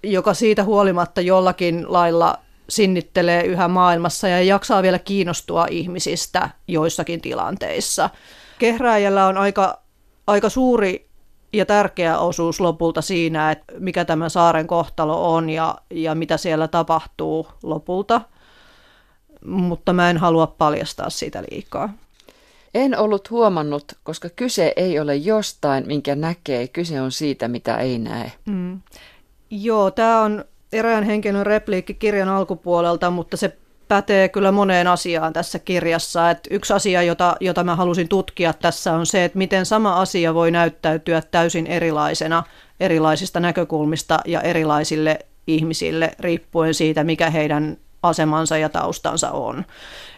joka 0.03 0.35
siitä 0.35 0.65
huolimatta 0.65 1.21
jollakin 1.21 1.93
lailla 1.93 2.39
sinnittelee 2.69 3.43
yhä 3.45 3.69
maailmassa 3.69 4.29
ja 4.29 4.43
jaksaa 4.43 4.83
vielä 4.83 4.99
kiinnostua 4.99 5.67
ihmisistä 5.71 6.51
joissakin 6.69 7.21
tilanteissa. 7.21 8.11
Kehrääjällä 8.59 9.27
on 9.27 9.39
aika, 9.39 9.81
aika 10.27 10.49
suuri 10.49 11.09
ja 11.53 11.67
tärkeä 11.67 12.19
osuus 12.19 12.61
lopulta 12.61 13.03
siinä, 13.03 13.51
että 13.51 13.75
mikä 13.79 14.05
tämä 14.05 14.29
saaren 14.29 14.67
kohtalo 14.67 15.35
on 15.35 15.51
ja, 15.51 15.75
ja 15.91 16.15
mitä 16.15 16.37
siellä 16.37 16.69
tapahtuu 16.69 17.49
lopulta, 17.63 18.21
mutta 19.45 19.93
mä 19.93 20.11
en 20.11 20.19
halua 20.19 20.47
paljastaa 20.47 21.11
sitä 21.11 21.43
liikaa. 21.51 21.93
En 22.75 22.99
ollut 22.99 23.31
huomannut, 23.31 23.93
koska 24.03 24.29
kyse 24.29 24.73
ei 24.77 25.01
ole 25.01 25.17
jostain, 25.17 25.87
minkä 25.87 26.15
näkee, 26.15 26.69
kyse 26.69 27.01
on 27.01 27.13
siitä, 27.13 27.49
mitä 27.49 27.77
ei 27.77 27.99
näe. 27.99 28.33
Mm. 28.47 28.81
Joo, 29.51 29.91
tämä 29.91 30.23
on 30.23 30.45
erään 30.73 31.05
henkilön 31.05 31.47
repliikki 31.47 31.95
kirjan 31.95 32.29
alkupuolelta, 32.29 33.11
mutta 33.11 33.37
se 33.37 33.57
pätee 33.89 34.29
kyllä 34.29 34.53
moneen 34.53 34.87
asiaan 34.87 35.33
tässä 35.33 35.59
kirjassa. 35.59 36.31
Et 36.31 36.49
yksi 36.51 36.73
asia, 36.73 37.03
jota, 37.03 37.37
jota 37.41 37.65
mä 37.65 37.77
halusin 37.77 38.09
tutkia 38.09 38.53
tässä 38.53 38.93
on 38.93 39.07
se, 39.07 39.25
että 39.25 39.39
miten 39.39 39.67
sama 39.67 40.01
asia 40.01 40.35
voi 40.35 40.51
näyttäytyä 40.51 41.23
täysin 41.31 41.67
erilaisena 41.67 42.45
erilaisista 42.81 43.41
näkökulmista 43.41 44.19
ja 44.27 44.41
erilaisille 44.41 45.19
ihmisille 45.47 46.11
riippuen 46.19 46.75
siitä, 46.75 47.05
mikä 47.05 47.31
heidän 47.31 47.77
asemansa 48.03 48.59
ja 48.59 48.69
taustansa 48.69 49.31
on. 49.31 49.65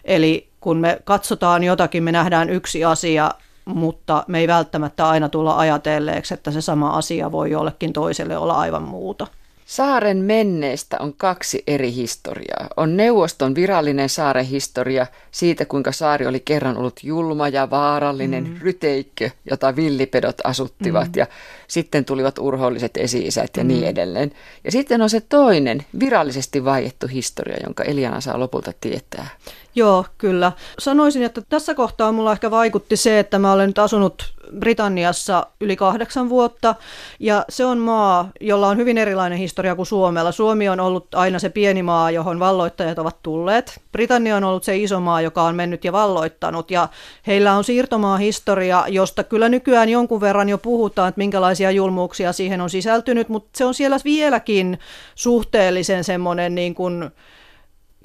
Eli 0.05 0.50
kun 0.61 0.77
me 0.77 1.01
katsotaan 1.03 1.63
jotakin, 1.63 2.03
me 2.03 2.11
nähdään 2.11 2.49
yksi 2.49 2.85
asia, 2.85 3.31
mutta 3.65 4.23
me 4.27 4.39
ei 4.39 4.47
välttämättä 4.47 5.09
aina 5.09 5.29
tulla 5.29 5.57
ajatelleeksi, 5.57 6.33
että 6.33 6.51
se 6.51 6.61
sama 6.61 6.89
asia 6.89 7.31
voi 7.31 7.51
jollekin 7.51 7.93
toiselle 7.93 8.37
olla 8.37 8.53
aivan 8.53 8.83
muuta. 8.83 9.27
Saaren 9.71 10.17
menneestä 10.17 10.97
on 10.99 11.13
kaksi 11.13 11.63
eri 11.67 11.93
historiaa. 11.93 12.67
On 12.77 12.97
neuvoston 12.97 13.55
virallinen 13.55 14.09
saaren 14.09 14.45
historia 14.45 15.07
siitä, 15.31 15.65
kuinka 15.65 15.91
saari 15.91 16.27
oli 16.27 16.39
kerran 16.39 16.77
ollut 16.77 16.99
julma 17.03 17.47
ja 17.47 17.69
vaarallinen 17.69 18.43
mm. 18.43 18.55
ryteikkö, 18.61 19.29
jota 19.49 19.75
villipedot 19.75 20.35
asuttivat. 20.43 21.07
Mm. 21.07 21.13
Ja 21.15 21.27
sitten 21.67 22.05
tulivat 22.05 22.39
urholliset 22.39 22.97
esi-isät 22.97 23.57
ja 23.57 23.63
mm. 23.63 23.67
niin 23.67 23.83
edelleen. 23.83 24.31
Ja 24.63 24.71
sitten 24.71 25.01
on 25.01 25.09
se 25.09 25.21
toinen, 25.21 25.85
virallisesti 25.99 26.65
vaiettu 26.65 27.07
historia, 27.07 27.57
jonka 27.63 27.83
Eliana 27.83 28.21
saa 28.21 28.39
lopulta 28.39 28.73
tietää. 28.81 29.27
Joo, 29.75 30.05
kyllä. 30.17 30.51
Sanoisin, 30.79 31.23
että 31.23 31.41
tässä 31.49 31.75
kohtaa 31.75 32.11
mulla 32.11 32.31
ehkä 32.31 32.51
vaikutti 32.51 32.97
se, 32.97 33.19
että 33.19 33.39
mä 33.39 33.51
olen 33.51 33.69
nyt 33.69 33.79
asunut 33.79 34.33
Britanniassa 34.59 35.47
yli 35.61 35.75
kahdeksan 35.75 36.29
vuotta, 36.29 36.75
ja 37.19 37.45
se 37.49 37.65
on 37.65 37.77
maa, 37.77 38.29
jolla 38.41 38.67
on 38.67 38.77
hyvin 38.77 38.97
erilainen 38.97 39.37
historia 39.37 39.75
kuin 39.75 39.85
Suomella. 39.85 40.31
Suomi 40.31 40.69
on 40.69 40.79
ollut 40.79 41.15
aina 41.15 41.39
se 41.39 41.49
pieni 41.49 41.83
maa, 41.83 42.11
johon 42.11 42.39
valloittajat 42.39 42.99
ovat 42.99 43.17
tulleet. 43.23 43.81
Britannia 43.91 44.37
on 44.37 44.43
ollut 44.43 44.63
se 44.63 44.77
iso 44.77 44.99
maa, 44.99 45.21
joka 45.21 45.43
on 45.43 45.55
mennyt 45.55 45.85
ja 45.85 45.91
valloittanut, 45.91 46.71
ja 46.71 46.87
heillä 47.27 47.53
on 47.53 47.63
siirtomaa 47.63 48.17
historia, 48.17 48.85
josta 48.87 49.23
kyllä 49.23 49.49
nykyään 49.49 49.89
jonkun 49.89 50.21
verran 50.21 50.49
jo 50.49 50.57
puhutaan, 50.57 51.09
että 51.09 51.19
minkälaisia 51.19 51.71
julmuuksia 51.71 52.33
siihen 52.33 52.61
on 52.61 52.69
sisältynyt, 52.69 53.29
mutta 53.29 53.57
se 53.57 53.65
on 53.65 53.73
siellä 53.73 53.97
vieläkin 54.03 54.79
suhteellisen 55.15 56.03
semmoinen 56.03 56.55
niin 56.55 56.75
kuin 56.75 57.11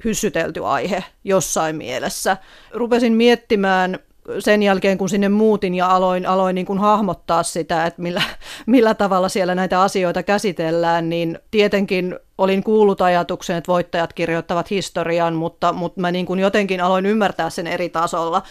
hyssytelty 0.03 0.65
aihe 0.65 1.03
jossain 1.23 1.75
mielessä. 1.75 2.37
Rupesin 2.73 3.13
miettimään 3.13 3.99
sen 4.39 4.63
jälkeen, 4.63 4.97
kun 4.97 5.09
sinne 5.09 5.29
muutin 5.29 5.75
ja 5.75 5.87
aloin, 5.87 6.25
aloin 6.25 6.55
niin 6.55 6.65
kuin 6.65 6.79
hahmottaa 6.79 7.43
sitä, 7.43 7.85
että 7.85 8.01
millä, 8.01 8.21
millä 8.65 8.93
tavalla 8.93 9.29
siellä 9.29 9.55
näitä 9.55 9.81
asioita 9.81 10.23
käsitellään, 10.23 11.09
niin 11.09 11.39
tietenkin 11.51 12.19
olin 12.37 12.63
kuullut 12.63 13.01
ajatuksen, 13.01 13.57
että 13.57 13.71
voittajat 13.71 14.13
kirjoittavat 14.13 14.69
historian, 14.69 15.33
mutta, 15.33 15.73
mutta 15.73 16.01
mä 16.01 16.11
niin 16.11 16.25
kuin 16.25 16.39
jotenkin 16.39 16.81
aloin 16.81 17.05
ymmärtää 17.05 17.49
sen 17.49 17.67
eri 17.67 17.89
tasolla. 17.89 18.41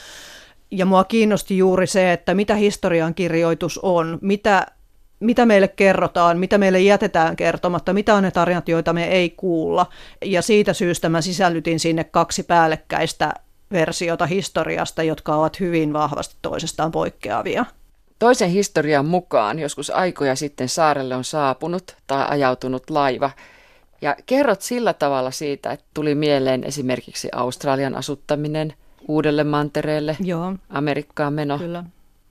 Ja 0.70 0.86
mua 0.86 1.04
kiinnosti 1.04 1.58
juuri 1.58 1.86
se, 1.86 2.12
että 2.12 2.34
mitä 2.34 2.54
historian 2.54 3.14
kirjoitus 3.14 3.78
on, 3.78 4.18
mitä 4.20 4.66
mitä 5.20 5.46
meille 5.46 5.68
kerrotaan, 5.68 6.38
mitä 6.38 6.58
meille 6.58 6.80
jätetään 6.80 7.36
kertomatta, 7.36 7.92
mitä 7.92 8.14
on 8.14 8.22
ne 8.22 8.30
tarinat, 8.30 8.68
joita 8.68 8.92
me 8.92 9.04
ei 9.04 9.30
kuulla. 9.30 9.86
Ja 10.24 10.42
siitä 10.42 10.72
syystä 10.72 11.08
mä 11.08 11.20
sisällytin 11.20 11.80
sinne 11.80 12.04
kaksi 12.04 12.42
päällekkäistä 12.42 13.34
versiota 13.72 14.26
historiasta, 14.26 15.02
jotka 15.02 15.36
ovat 15.36 15.60
hyvin 15.60 15.92
vahvasti 15.92 16.36
toisestaan 16.42 16.90
poikkeavia. 16.90 17.64
Toisen 18.18 18.50
historian 18.50 19.06
mukaan 19.06 19.58
joskus 19.58 19.90
aikoja 19.90 20.36
sitten 20.36 20.68
saarelle 20.68 21.14
on 21.14 21.24
saapunut 21.24 21.96
tai 22.06 22.26
ajautunut 22.28 22.90
laiva. 22.90 23.30
Ja 24.02 24.16
kerrot 24.26 24.62
sillä 24.62 24.92
tavalla 24.92 25.30
siitä, 25.30 25.72
että 25.72 25.86
tuli 25.94 26.14
mieleen 26.14 26.64
esimerkiksi 26.64 27.28
Australian 27.32 27.94
asuttaminen 27.94 28.74
uudelle 29.08 29.44
mantereelle, 29.44 30.16
Joo. 30.20 30.54
Amerikkaan 30.70 31.32
meno. 31.32 31.58
Kyllä 31.58 31.84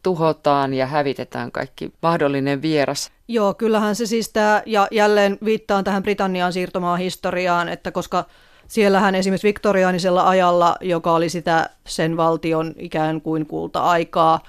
tuhotaan 0.06 0.74
ja 0.74 0.86
hävitetään 0.86 1.52
kaikki 1.52 1.94
mahdollinen 2.02 2.62
vieras. 2.62 3.12
Joo, 3.28 3.54
kyllähän 3.54 3.96
se 3.96 4.06
siis 4.06 4.30
tämä, 4.30 4.62
ja 4.66 4.88
jälleen 4.92 5.38
viittaan 5.46 5.84
tähän 5.84 6.04
Britannian 6.04 6.54
siirtomaan 6.54 7.00
historiaan, 7.00 7.70
että 7.70 7.92
koska 7.92 8.26
siellähän 8.68 9.16
esimerkiksi 9.16 9.48
viktoriaanisella 9.48 10.30
ajalla, 10.30 10.76
joka 10.82 11.14
oli 11.14 11.30
sitä 11.30 11.70
sen 11.88 12.18
valtion 12.18 12.74
ikään 12.78 13.22
kuin 13.22 13.46
kulta-aikaa, 13.46 14.40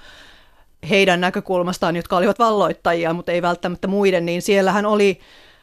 heidän 0.89 1.21
näkökulmastaan, 1.21 1.95
jotka 1.95 2.17
olivat 2.17 2.39
valloittajia, 2.39 3.13
mutta 3.13 3.31
ei 3.31 3.41
välttämättä 3.41 3.87
muiden, 3.87 4.25
niin 4.25 4.41
siellähän 4.41 4.85
oli 4.85 5.19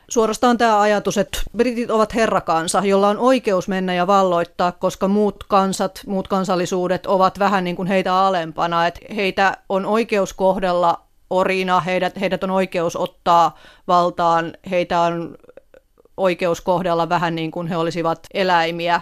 suorastaan 0.08 0.58
tämä 0.58 0.80
ajatus, 0.80 1.18
että 1.18 1.38
britit 1.56 1.90
ovat 1.90 2.14
herrakansa, 2.14 2.82
jolla 2.84 3.08
on 3.08 3.18
oikeus 3.18 3.68
mennä 3.68 3.94
ja 3.94 4.06
valloittaa, 4.06 4.72
koska 4.72 5.08
muut 5.08 5.44
kansat, 5.44 6.00
muut 6.06 6.28
kansallisuudet 6.28 7.06
ovat 7.06 7.38
vähän 7.38 7.64
niin 7.64 7.76
kuin 7.76 7.88
heitä 7.88 8.14
alempana, 8.14 8.86
että 8.86 9.00
heitä 9.14 9.56
on 9.68 9.86
oikeus 9.86 10.32
kohdella 10.32 11.00
orina, 11.30 11.80
heidät, 11.80 12.20
heidät 12.20 12.44
on 12.44 12.50
oikeus 12.50 12.96
ottaa 12.96 13.58
valtaan, 13.88 14.52
heitä 14.70 15.00
on 15.00 15.36
oikeus 16.16 16.60
kohdella 16.60 17.08
vähän 17.08 17.34
niin 17.34 17.50
kuin 17.50 17.66
he 17.66 17.76
olisivat 17.76 18.26
eläimiä. 18.34 19.00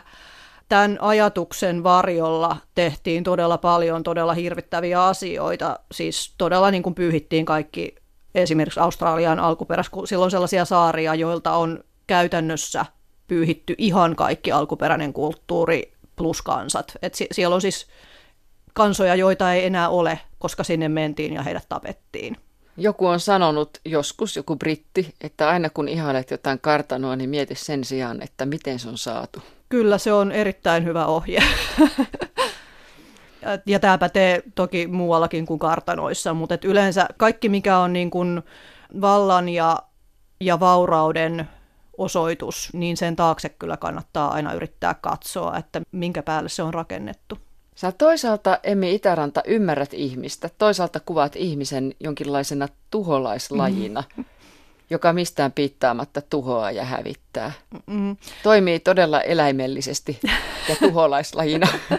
Tämän 0.68 0.98
ajatuksen 1.00 1.84
varjolla 1.84 2.56
tehtiin 2.74 3.24
todella 3.24 3.58
paljon 3.58 4.02
todella 4.02 4.34
hirvittäviä 4.34 5.04
asioita, 5.04 5.78
siis 5.92 6.34
todella 6.38 6.70
niin 6.70 6.82
kuin 6.82 6.94
pyyhittiin 6.94 7.44
kaikki 7.44 7.94
esimerkiksi 8.34 8.80
Australian 8.80 9.38
alkuperäis, 9.38 9.88
kun 9.88 10.06
silloin 10.06 10.30
sellaisia 10.30 10.64
saaria, 10.64 11.14
joilta 11.14 11.52
on 11.52 11.84
käytännössä 12.06 12.86
pyyhitty 13.28 13.74
ihan 13.78 14.16
kaikki 14.16 14.52
alkuperäinen 14.52 15.12
kulttuuri 15.12 15.92
plus 16.16 16.42
kansat. 16.42 16.92
Et 17.02 17.14
siellä 17.32 17.54
on 17.54 17.60
siis 17.60 17.86
kansoja, 18.72 19.14
joita 19.14 19.52
ei 19.52 19.64
enää 19.66 19.88
ole, 19.88 20.20
koska 20.38 20.64
sinne 20.64 20.88
mentiin 20.88 21.34
ja 21.34 21.42
heidät 21.42 21.66
tapettiin. 21.68 22.36
Joku 22.76 23.06
on 23.06 23.20
sanonut 23.20 23.70
joskus, 23.84 24.36
joku 24.36 24.56
britti, 24.56 25.14
että 25.20 25.48
aina 25.48 25.70
kun 25.70 25.88
ihailet 25.88 26.30
jotain 26.30 26.60
kartanoa, 26.60 27.16
niin 27.16 27.30
mieti 27.30 27.54
sen 27.54 27.84
sijaan, 27.84 28.22
että 28.22 28.46
miten 28.46 28.78
se 28.78 28.88
on 28.88 28.98
saatu. 28.98 29.42
Kyllä, 29.68 29.98
se 29.98 30.12
on 30.12 30.32
erittäin 30.32 30.84
hyvä 30.84 31.06
ohje. 31.06 31.42
ja 33.66 33.80
tämä 33.80 33.98
pätee 33.98 34.42
toki 34.54 34.86
muuallakin 34.86 35.46
kuin 35.46 35.58
kartanoissa, 35.58 36.34
mutta 36.34 36.54
et 36.54 36.64
yleensä 36.64 37.06
kaikki, 37.16 37.48
mikä 37.48 37.78
on 37.78 37.92
niin 37.92 38.10
kuin 38.10 38.42
vallan 39.00 39.48
ja, 39.48 39.78
ja 40.40 40.60
vaurauden 40.60 41.48
osoitus, 41.98 42.70
niin 42.72 42.96
sen 42.96 43.16
taakse 43.16 43.48
kyllä 43.48 43.76
kannattaa 43.76 44.30
aina 44.30 44.52
yrittää 44.52 44.94
katsoa, 44.94 45.56
että 45.56 45.80
minkä 45.92 46.22
päälle 46.22 46.48
se 46.48 46.62
on 46.62 46.74
rakennettu. 46.74 47.38
Sä 47.74 47.92
toisaalta, 47.92 48.58
Emmi 48.62 48.94
Itäranta, 48.94 49.42
ymmärrät 49.46 49.94
ihmistä, 49.94 50.50
toisaalta 50.58 51.00
kuvaat 51.00 51.36
ihmisen 51.36 51.94
jonkinlaisena 52.00 52.68
tuholaislajina. 52.90 54.04
Mm 54.16 54.24
joka 54.92 55.12
mistään 55.12 55.52
piittaamatta 55.52 56.22
tuhoaa 56.22 56.70
ja 56.70 56.84
hävittää. 56.84 57.52
Mm. 57.86 58.16
Toimii 58.42 58.80
todella 58.80 59.20
eläimellisesti 59.20 60.20
ja 60.68 60.76
tuholaislajina. 60.76 61.68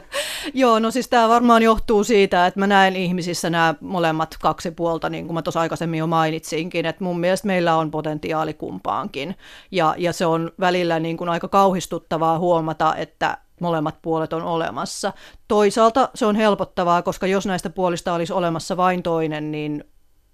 Joo, 0.53 0.79
no 0.79 0.91
siis 0.91 1.07
tämä 1.07 1.29
varmaan 1.29 1.63
johtuu 1.63 2.03
siitä, 2.03 2.47
että 2.47 2.59
mä 2.59 2.67
näen 2.67 2.95
ihmisissä 2.95 3.49
nämä 3.49 3.75
molemmat 3.81 4.37
kaksi 4.41 4.71
puolta, 4.71 5.09
niin 5.09 5.25
kuin 5.25 5.33
mä 5.33 5.41
tuossa 5.41 5.59
aikaisemmin 5.59 5.97
jo 5.97 6.07
mainitsinkin, 6.07 6.85
että 6.85 7.03
mun 7.03 7.19
mielestä 7.19 7.47
meillä 7.47 7.75
on 7.75 7.91
potentiaali 7.91 8.53
kumpaankin. 8.53 9.35
Ja, 9.71 9.95
ja 9.97 10.13
se 10.13 10.25
on 10.25 10.51
välillä 10.59 10.99
niin 10.99 11.17
kuin 11.17 11.29
aika 11.29 11.47
kauhistuttavaa 11.47 12.39
huomata, 12.39 12.95
että 12.95 13.37
molemmat 13.61 13.95
puolet 14.01 14.33
on 14.33 14.43
olemassa. 14.43 15.13
Toisaalta 15.47 16.09
se 16.15 16.25
on 16.25 16.35
helpottavaa, 16.35 17.01
koska 17.01 17.27
jos 17.27 17.45
näistä 17.45 17.69
puolista 17.69 18.13
olisi 18.13 18.33
olemassa 18.33 18.77
vain 18.77 19.03
toinen, 19.03 19.51
niin 19.51 19.83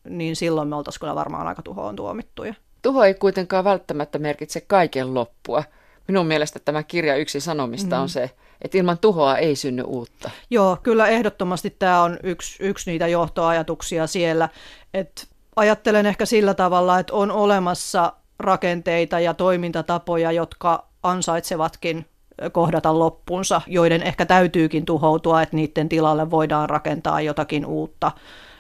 niin 0.10 0.36
silloin 0.36 0.68
me 0.68 0.76
oltaisiin 0.76 1.00
kyllä 1.00 1.16
varmaan 1.16 1.48
aika 1.48 1.62
tuhoon 1.62 1.96
tuomittuja. 1.96 2.54
Tuho 2.82 3.04
ei 3.04 3.14
kuitenkaan 3.14 3.64
välttämättä 3.64 4.20
merkitse 4.20 4.62
kaiken 4.62 5.14
loppua. 5.14 5.64
Minun 6.08 6.26
mielestä 6.26 6.60
tämä 6.60 6.84
kirja 6.84 7.16
yksi 7.16 7.40
sanomista 7.40 7.96
mm. 7.96 8.02
on 8.02 8.10
se, 8.10 8.32
että 8.62 8.78
ilman 8.78 8.98
tuhoa 8.98 9.38
ei 9.38 9.56
synny 9.56 9.84
uutta. 9.84 10.32
Joo, 10.50 10.78
kyllä 10.84 11.08
ehdottomasti 11.08 11.70
tämä 11.70 12.02
on 12.02 12.18
yksi, 12.24 12.64
yksi 12.64 12.92
niitä 12.92 13.08
johtoajatuksia 13.08 14.08
siellä. 14.08 14.50
että 14.94 15.22
ajattelen 15.56 16.06
ehkä 16.06 16.26
sillä 16.26 16.54
tavalla, 16.54 17.00
että 17.00 17.14
on 17.14 17.32
olemassa 17.32 18.14
rakenteita 18.40 19.20
ja 19.20 19.34
toimintatapoja, 19.34 20.32
jotka 20.32 20.88
ansaitsevatkin 21.04 22.06
kohdata 22.52 23.00
loppunsa, 23.00 23.62
joiden 23.68 24.04
ehkä 24.04 24.26
täytyykin 24.26 24.86
tuhoutua, 24.86 25.42
että 25.42 25.56
niiden 25.56 25.90
tilalle 25.90 26.32
voidaan 26.32 26.70
rakentaa 26.70 27.22
jotakin 27.22 27.66
uutta 27.66 28.12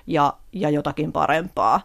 ja, 0.07 0.33
ja 0.53 0.69
jotakin 0.69 1.11
parempaa. 1.11 1.81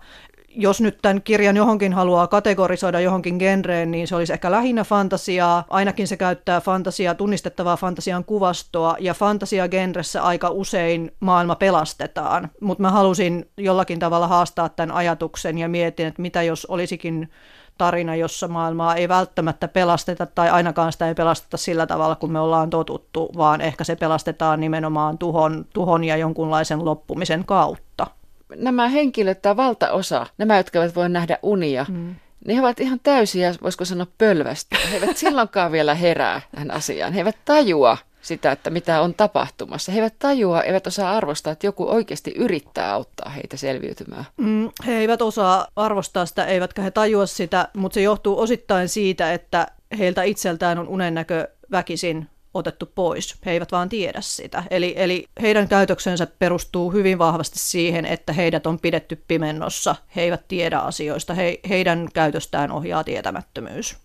Jos 0.57 0.81
nyt 0.81 0.99
tämän 1.03 1.23
kirjan 1.23 1.57
johonkin 1.57 1.93
haluaa 1.93 2.27
kategorisoida 2.27 3.01
johonkin 3.01 3.37
genreen, 3.37 3.91
niin 3.91 4.09
se 4.09 4.17
olisi 4.17 4.33
ehkä 4.33 4.51
lähinnä 4.51 4.85
fantasiaa. 4.85 5.65
Ainakin 5.71 6.09
se 6.09 6.17
käyttää 6.17 6.61
fantasiaa, 6.61 7.15
tunnistettavaa 7.15 7.77
fantasian 7.77 8.25
kuvastoa, 8.25 8.97
ja 9.01 9.15
fantasia-genressä 9.15 10.23
aika 10.23 10.49
usein 10.49 11.13
maailma 11.21 11.55
pelastetaan. 11.55 12.51
Mutta 12.61 12.83
mä 12.83 12.91
halusin 12.91 13.51
jollakin 13.57 13.99
tavalla 13.99 14.29
haastaa 14.29 14.69
tämän 14.69 14.97
ajatuksen 14.97 15.59
ja 15.59 15.69
mietin, 15.69 16.07
että 16.07 16.23
mitä 16.23 16.43
jos 16.43 16.67
olisikin 16.67 17.31
tarina, 17.79 18.17
jossa 18.17 18.49
maailmaa 18.49 18.95
ei 18.95 19.09
välttämättä 19.09 19.69
pelasteta 19.69 20.27
tai 20.27 20.51
ainakaan 20.51 20.93
sitä 20.93 21.09
ei 21.09 21.15
pelasteta 21.15 21.57
sillä 21.57 21.87
tavalla, 21.87 22.15
kun 22.15 22.33
me 22.33 22.41
ollaan 22.41 22.71
totuttu, 22.71 23.31
vaan 23.37 23.61
ehkä 23.61 23.85
se 23.85 23.97
pelastetaan 23.97 24.61
nimenomaan 24.61 25.19
tuhon, 25.19 25.65
tuhon 25.75 26.05
ja 26.05 26.17
jonkunlaisen 26.17 26.85
loppumisen 26.85 27.45
kautta. 27.45 28.07
Nämä 28.57 28.89
henkilöt 28.89 29.43
tai 29.43 29.57
valtaosa, 29.57 30.27
nämä, 30.39 30.57
jotka 30.57 30.79
eivät 30.79 30.95
voi 30.95 31.09
nähdä 31.09 31.39
unia, 31.43 31.87
mm. 31.89 32.15
ne 32.47 32.61
ovat 32.61 32.81
ihan 32.81 33.01
täysiä, 33.03 33.55
voisiko 33.63 33.85
sanoa 33.85 34.07
pölvästä. 34.19 34.77
He 34.91 34.97
eivät 34.97 35.17
silloinkaan 35.27 35.73
vielä 35.73 35.95
herää 35.95 36.41
tähän 36.55 36.71
asiaan. 36.71 37.13
He 37.13 37.21
eivät 37.21 37.39
tajua, 37.45 37.99
sitä, 38.25 38.53
että 38.53 38.71
mitä 38.71 39.01
on 39.01 39.15
tapahtumassa. 39.15 39.93
He 39.93 39.99
eivät 39.99 40.15
tajua, 40.19 40.63
eivät 40.63 40.87
osaa 40.87 41.17
arvostaa, 41.17 41.53
että 41.53 41.67
joku 41.67 41.91
oikeasti 41.91 42.31
yrittää 42.37 42.93
auttaa 42.93 43.31
heitä 43.31 43.57
selviytymään. 43.57 44.25
Mm, 44.37 44.71
he 44.87 44.99
eivät 44.99 45.23
osaa 45.23 45.67
arvostaa 45.77 46.27
sitä, 46.27 46.45
eivätkä 46.45 46.83
he 46.83 46.91
tajua 46.91 47.27
sitä, 47.27 47.69
mutta 47.77 47.95
se 47.95 48.03
johtuu 48.03 48.41
osittain 48.41 48.89
siitä, 48.89 49.33
että 49.33 49.67
heiltä 49.99 50.23
itseltään 50.23 50.79
on 50.79 50.89
unennäkö 50.89 51.49
väkisin 51.71 52.29
otettu 52.55 52.87
pois. 52.95 53.37
He 53.47 53.51
eivät 53.51 53.73
vaan 53.73 53.89
tiedä 53.89 54.21
sitä. 54.21 54.63
Eli, 54.71 54.95
eli 54.97 55.29
heidän 55.43 55.69
käytöksensä 55.69 56.27
perustuu 56.27 56.91
hyvin 56.91 57.19
vahvasti 57.19 57.59
siihen, 57.59 58.07
että 58.07 58.33
heidät 58.33 58.67
on 58.67 58.79
pidetty 58.79 59.25
pimennossa. 59.29 59.97
He 60.17 60.23
eivät 60.23 60.49
tiedä 60.49 60.79
asioista. 60.79 61.35
He, 61.35 61.61
heidän 61.69 62.09
käytöstään 62.15 62.73
ohjaa 62.73 63.05
tietämättömyys. 63.05 63.97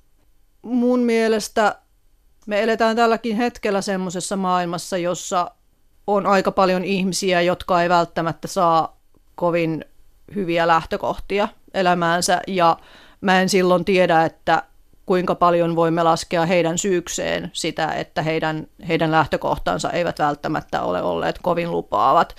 Mun 0.61 0.99
mielestä 0.99 1.75
Me 2.45 2.63
eletään 2.63 2.95
tälläkin 2.95 3.37
hetkellä 3.37 3.81
semmoisessa 3.81 4.35
maailmassa, 4.35 4.97
jossa 4.97 5.51
on 6.07 6.25
aika 6.25 6.51
paljon 6.51 6.83
ihmisiä, 6.83 7.41
jotka 7.41 7.83
ei 7.83 7.89
välttämättä 7.89 8.47
saa 8.47 8.99
kovin 9.35 9.85
hyviä 10.35 10.67
lähtökohtia 10.67 11.47
elämäänsä 11.73 12.41
ja 12.47 12.77
mä 13.21 13.41
en 13.41 13.49
silloin 13.49 13.85
tiedä, 13.85 14.25
että 14.25 14.63
kuinka 15.09 15.35
paljon 15.35 15.75
voimme 15.75 16.03
laskea 16.03 16.45
heidän 16.45 16.77
syykseen 16.77 17.49
sitä, 17.53 17.93
että 17.93 18.21
heidän, 18.21 18.67
heidän 18.87 19.11
lähtökohtansa 19.11 19.91
eivät 19.91 20.19
välttämättä 20.19 20.81
ole 20.81 21.01
olleet 21.01 21.39
kovin 21.41 21.71
lupaavat. 21.71 22.35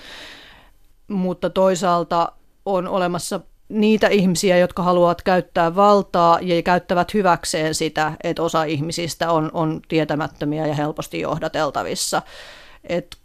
Mutta 1.08 1.50
toisaalta 1.50 2.32
on 2.66 2.88
olemassa 2.88 3.40
niitä 3.68 4.08
ihmisiä, 4.08 4.58
jotka 4.58 4.82
haluavat 4.82 5.22
käyttää 5.22 5.76
valtaa 5.76 6.38
ja 6.42 6.62
käyttävät 6.62 7.14
hyväkseen 7.14 7.74
sitä, 7.74 8.12
että 8.24 8.42
osa 8.42 8.64
ihmisistä 8.64 9.32
on, 9.32 9.50
on 9.52 9.80
tietämättömiä 9.88 10.66
ja 10.66 10.74
helposti 10.74 11.20
johdateltavissa. 11.20 12.22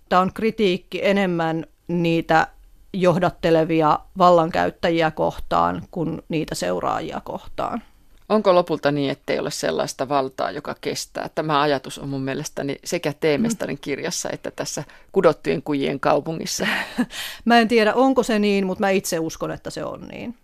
Tämä 0.10 0.22
on 0.22 0.34
kritiikki 0.34 1.06
enemmän 1.06 1.66
niitä 1.88 2.48
johdattelevia 2.94 4.00
vallankäyttäjiä 4.18 5.12
kohtaan 5.12 5.84
kuin 5.92 6.22
niitä 6.30 6.56
seuraajia 6.56 7.22
kohtaan. 7.24 7.82
Onko 8.30 8.56
lopulta 8.56 8.92
niin, 8.92 9.12
ettei 9.12 9.40
ole 9.40 9.52
sellaista 9.52 10.10
valtaa, 10.10 10.52
joka 10.52 10.76
kestää? 10.82 11.30
Tämä 11.36 11.62
ajatus 11.62 12.00
on 12.00 12.10
mun 12.10 12.22
mielestäni 12.22 12.76
sekä 12.84 13.14
Teemestarin 13.20 13.78
kirjassa 13.82 14.30
että 14.30 14.52
tässä 14.52 14.84
kudottujen 15.12 15.62
kujien 15.62 16.00
kaupungissa. 16.00 16.68
mä 17.46 17.60
en 17.60 17.68
tiedä, 17.68 17.94
onko 17.94 18.24
se 18.24 18.40
niin, 18.40 18.66
mutta 18.66 18.84
mä 18.84 18.90
itse 18.90 19.20
uskon, 19.20 19.52
että 19.52 19.70
se 19.70 19.84
on 19.84 20.08
niin. 20.08 20.36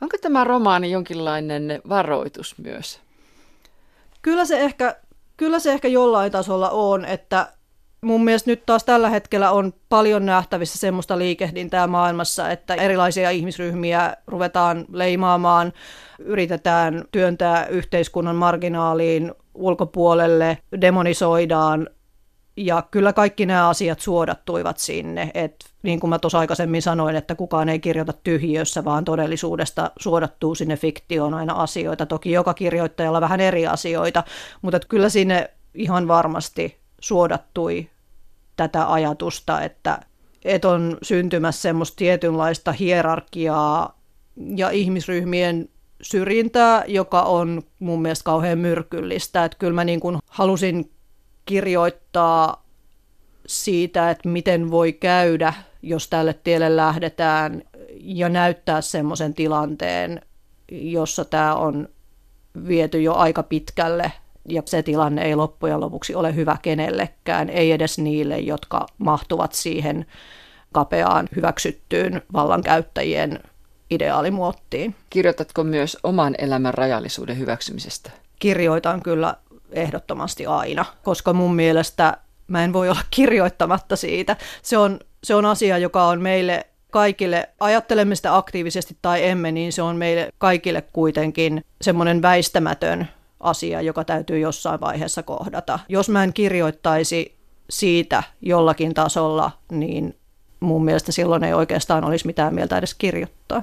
Onko 0.00 0.16
tämä 0.20 0.44
romaani 0.44 0.90
jonkinlainen 0.90 1.82
varoitus 1.88 2.54
myös? 2.58 3.00
Kyllä 4.22 4.44
se 4.44 4.60
ehkä, 4.60 4.96
kyllä 5.36 5.58
se 5.58 5.72
ehkä 5.72 5.88
jollain 5.88 6.32
tasolla 6.32 6.70
on, 6.70 7.04
että 7.04 7.52
mun 8.04 8.24
mielestä 8.24 8.50
nyt 8.50 8.66
taas 8.66 8.84
tällä 8.84 9.10
hetkellä 9.10 9.50
on 9.50 9.74
paljon 9.88 10.26
nähtävissä 10.26 10.78
semmoista 10.78 11.18
liikehdintää 11.18 11.86
maailmassa, 11.86 12.50
että 12.50 12.74
erilaisia 12.74 13.30
ihmisryhmiä 13.30 14.16
ruvetaan 14.26 14.84
leimaamaan, 14.92 15.72
yritetään 16.18 17.04
työntää 17.12 17.66
yhteiskunnan 17.66 18.36
marginaaliin 18.36 19.32
ulkopuolelle, 19.54 20.58
demonisoidaan 20.80 21.88
ja 22.56 22.82
kyllä 22.90 23.12
kaikki 23.12 23.46
nämä 23.46 23.68
asiat 23.68 24.00
suodattuivat 24.00 24.78
sinne, 24.78 25.30
että 25.34 25.66
niin 25.82 26.00
kuin 26.00 26.08
mä 26.10 26.18
tuossa 26.18 26.38
aikaisemmin 26.38 26.82
sanoin, 26.82 27.16
että 27.16 27.34
kukaan 27.34 27.68
ei 27.68 27.78
kirjoita 27.78 28.12
tyhjiössä, 28.12 28.84
vaan 28.84 29.04
todellisuudesta 29.04 29.90
suodattuu 29.98 30.54
sinne 30.54 30.76
fiktioon 30.76 31.34
aina 31.34 31.54
asioita. 31.54 32.06
Toki 32.06 32.32
joka 32.32 32.54
kirjoittajalla 32.54 33.20
vähän 33.20 33.40
eri 33.40 33.66
asioita, 33.66 34.24
mutta 34.62 34.80
kyllä 34.88 35.08
sinne 35.08 35.50
ihan 35.74 36.08
varmasti 36.08 36.78
suodattui 37.00 37.90
tätä 38.68 38.92
ajatusta, 38.92 39.62
että, 39.62 39.98
että 40.44 40.68
on 40.68 40.98
syntymässä 41.02 41.62
semmoista 41.62 41.96
tietynlaista 41.96 42.72
hierarkiaa 42.72 43.98
ja 44.56 44.70
ihmisryhmien 44.70 45.68
syrjintää, 46.02 46.84
joka 46.86 47.22
on 47.22 47.62
mun 47.78 48.02
mielestä 48.02 48.24
kauhean 48.24 48.58
myrkyllistä. 48.58 49.44
Että 49.44 49.58
kyllä 49.58 49.74
mä 49.74 49.84
niin 49.84 50.00
kuin 50.00 50.18
halusin 50.30 50.90
kirjoittaa 51.46 52.64
siitä, 53.46 54.10
että 54.10 54.28
miten 54.28 54.70
voi 54.70 54.92
käydä, 54.92 55.54
jos 55.82 56.08
tälle 56.08 56.34
tielle 56.34 56.76
lähdetään, 56.76 57.62
ja 58.00 58.28
näyttää 58.28 58.80
semmoisen 58.80 59.34
tilanteen, 59.34 60.20
jossa 60.70 61.24
tämä 61.24 61.54
on 61.54 61.88
viety 62.68 63.02
jo 63.02 63.14
aika 63.14 63.42
pitkälle 63.42 64.12
ja 64.48 64.62
se 64.64 64.82
tilanne 64.82 65.22
ei 65.22 65.36
loppujen 65.36 65.80
lopuksi 65.80 66.14
ole 66.14 66.34
hyvä 66.34 66.56
kenellekään, 66.62 67.50
ei 67.50 67.72
edes 67.72 67.98
niille, 67.98 68.38
jotka 68.38 68.86
mahtuvat 68.98 69.52
siihen 69.52 70.06
kapeaan 70.72 71.28
hyväksyttyyn 71.36 72.22
vallankäyttäjien 72.32 73.40
ideaalimuottiin. 73.90 74.94
Kirjoitatko 75.10 75.64
myös 75.64 75.98
oman 76.02 76.34
elämän 76.38 76.74
rajallisuuden 76.74 77.38
hyväksymisestä? 77.38 78.10
Kirjoitan 78.38 79.02
kyllä 79.02 79.34
ehdottomasti 79.72 80.46
aina, 80.46 80.84
koska 81.02 81.32
mun 81.32 81.54
mielestä 81.54 82.16
mä 82.48 82.64
en 82.64 82.72
voi 82.72 82.88
olla 82.88 83.00
kirjoittamatta 83.10 83.96
siitä. 83.96 84.36
Se 84.62 84.78
on, 84.78 85.00
se 85.24 85.34
on 85.34 85.44
asia, 85.44 85.78
joka 85.78 86.04
on 86.04 86.20
meille 86.20 86.66
kaikille, 86.90 87.48
ajattelemme 87.60 88.14
sitä 88.14 88.36
aktiivisesti 88.36 88.96
tai 89.02 89.28
emme, 89.28 89.52
niin 89.52 89.72
se 89.72 89.82
on 89.82 89.96
meille 89.96 90.32
kaikille 90.38 90.82
kuitenkin 90.92 91.64
semmoinen 91.82 92.22
väistämätön 92.22 93.08
asia, 93.42 93.80
joka 93.80 94.04
täytyy 94.04 94.38
jossain 94.38 94.80
vaiheessa 94.80 95.22
kohdata. 95.22 95.78
Jos 95.88 96.08
mä 96.08 96.24
en 96.24 96.32
kirjoittaisi 96.32 97.36
siitä 97.70 98.22
jollakin 98.40 98.94
tasolla, 98.94 99.50
niin 99.70 100.16
mun 100.60 100.84
mielestä 100.84 101.12
silloin 101.12 101.44
ei 101.44 101.52
oikeastaan 101.52 102.04
olisi 102.04 102.26
mitään 102.26 102.54
mieltä 102.54 102.78
edes 102.78 102.94
kirjoittaa. 102.94 103.62